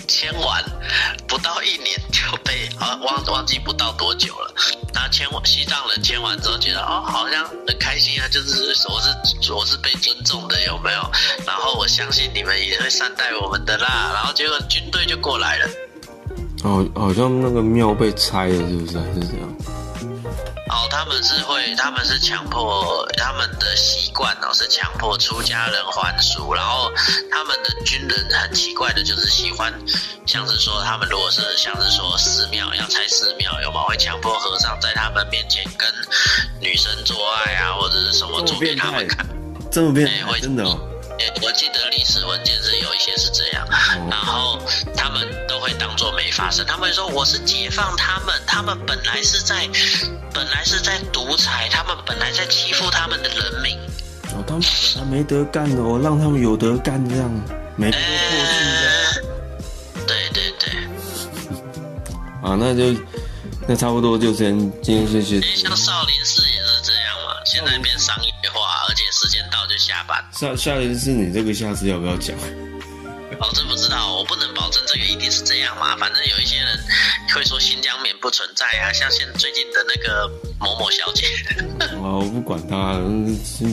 [0.07, 0.63] 签完
[1.27, 4.53] 不到一年就被啊忘忘记不到多久了，
[4.93, 11.11] 那签完西藏人签完之后觉得哦好像很开心啊，就是我是我是被尊重的有没有？
[11.45, 15.69] 然后我相信你们也会善待我们的啦，然后结果军队就过来了。
[16.63, 18.97] 哦，好像那个庙被拆了，是不是？
[18.97, 19.55] 还是怎样？
[20.69, 26.91] 哦，他们是会，他们是强迫他们的习惯哦，是强迫出家人还俗，然后
[27.31, 29.73] 他们的军人很奇怪的，就是喜欢，
[30.25, 33.81] 像是说他们如果是像是说寺庙要拆寺庙，有吗？
[33.87, 35.87] 会强迫和尚在他们面前跟
[36.59, 39.25] 女生做爱啊，或者是什么做给他们看，
[39.71, 40.65] 这么变态，真的。
[41.41, 43.65] 我记得历史文件是有一些是这样，
[44.09, 44.59] 然后
[44.95, 46.65] 他们都会当做没发生。
[46.65, 49.67] 他们说我是解放他们，他们本来是在
[50.33, 53.77] 本来是在独裁，他们本来在欺负他们的人民。
[54.35, 54.63] 哦，他们
[54.95, 57.31] 本来没得干的，我让他们有得干，这样
[57.75, 59.23] 没破的。
[60.05, 60.69] 对对对。
[62.43, 62.99] 啊，那就
[63.67, 65.41] 那差不多就先今天谢谢。
[65.55, 68.31] 像少林寺也是这样嘛，现在变商业
[69.57, 70.23] 到就下班。
[70.31, 72.35] 下下一次，你这个下次要不要讲？
[73.39, 75.95] 保证不知道，我不能保证这个一定是这样嘛。
[75.97, 76.67] 反正有一些人
[77.35, 80.27] 会说新疆棉不存在啊，像现最近的那个
[80.59, 81.27] 某某小姐。
[82.01, 82.99] 哦，我不管他，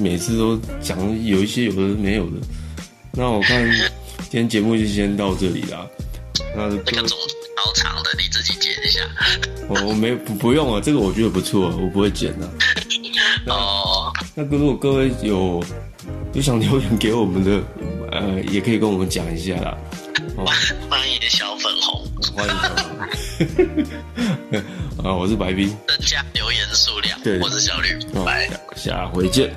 [0.02, 2.36] 每次都讲有一些有的没有的。
[3.12, 3.64] 那我看
[4.18, 5.86] 今天节目就先到这里啦。
[6.54, 7.16] 那那个总
[7.56, 9.00] 超长的，你自己剪一下。
[9.68, 12.46] 我我没不不用啊，这个我觉得不错，我不会剪的。
[13.48, 13.83] 哦，
[14.36, 15.62] 那如果各位有
[16.32, 17.62] 有想留言给我们的。
[18.12, 19.76] 呃，也可以跟我们讲一下啦。
[20.88, 22.06] 欢迎小粉红，
[22.36, 22.54] 欢迎。
[25.02, 25.68] 啊，我是白冰。
[25.88, 27.20] 增加留言数量。
[27.22, 27.98] 对，我是小绿。
[28.24, 29.52] 拜，下回见。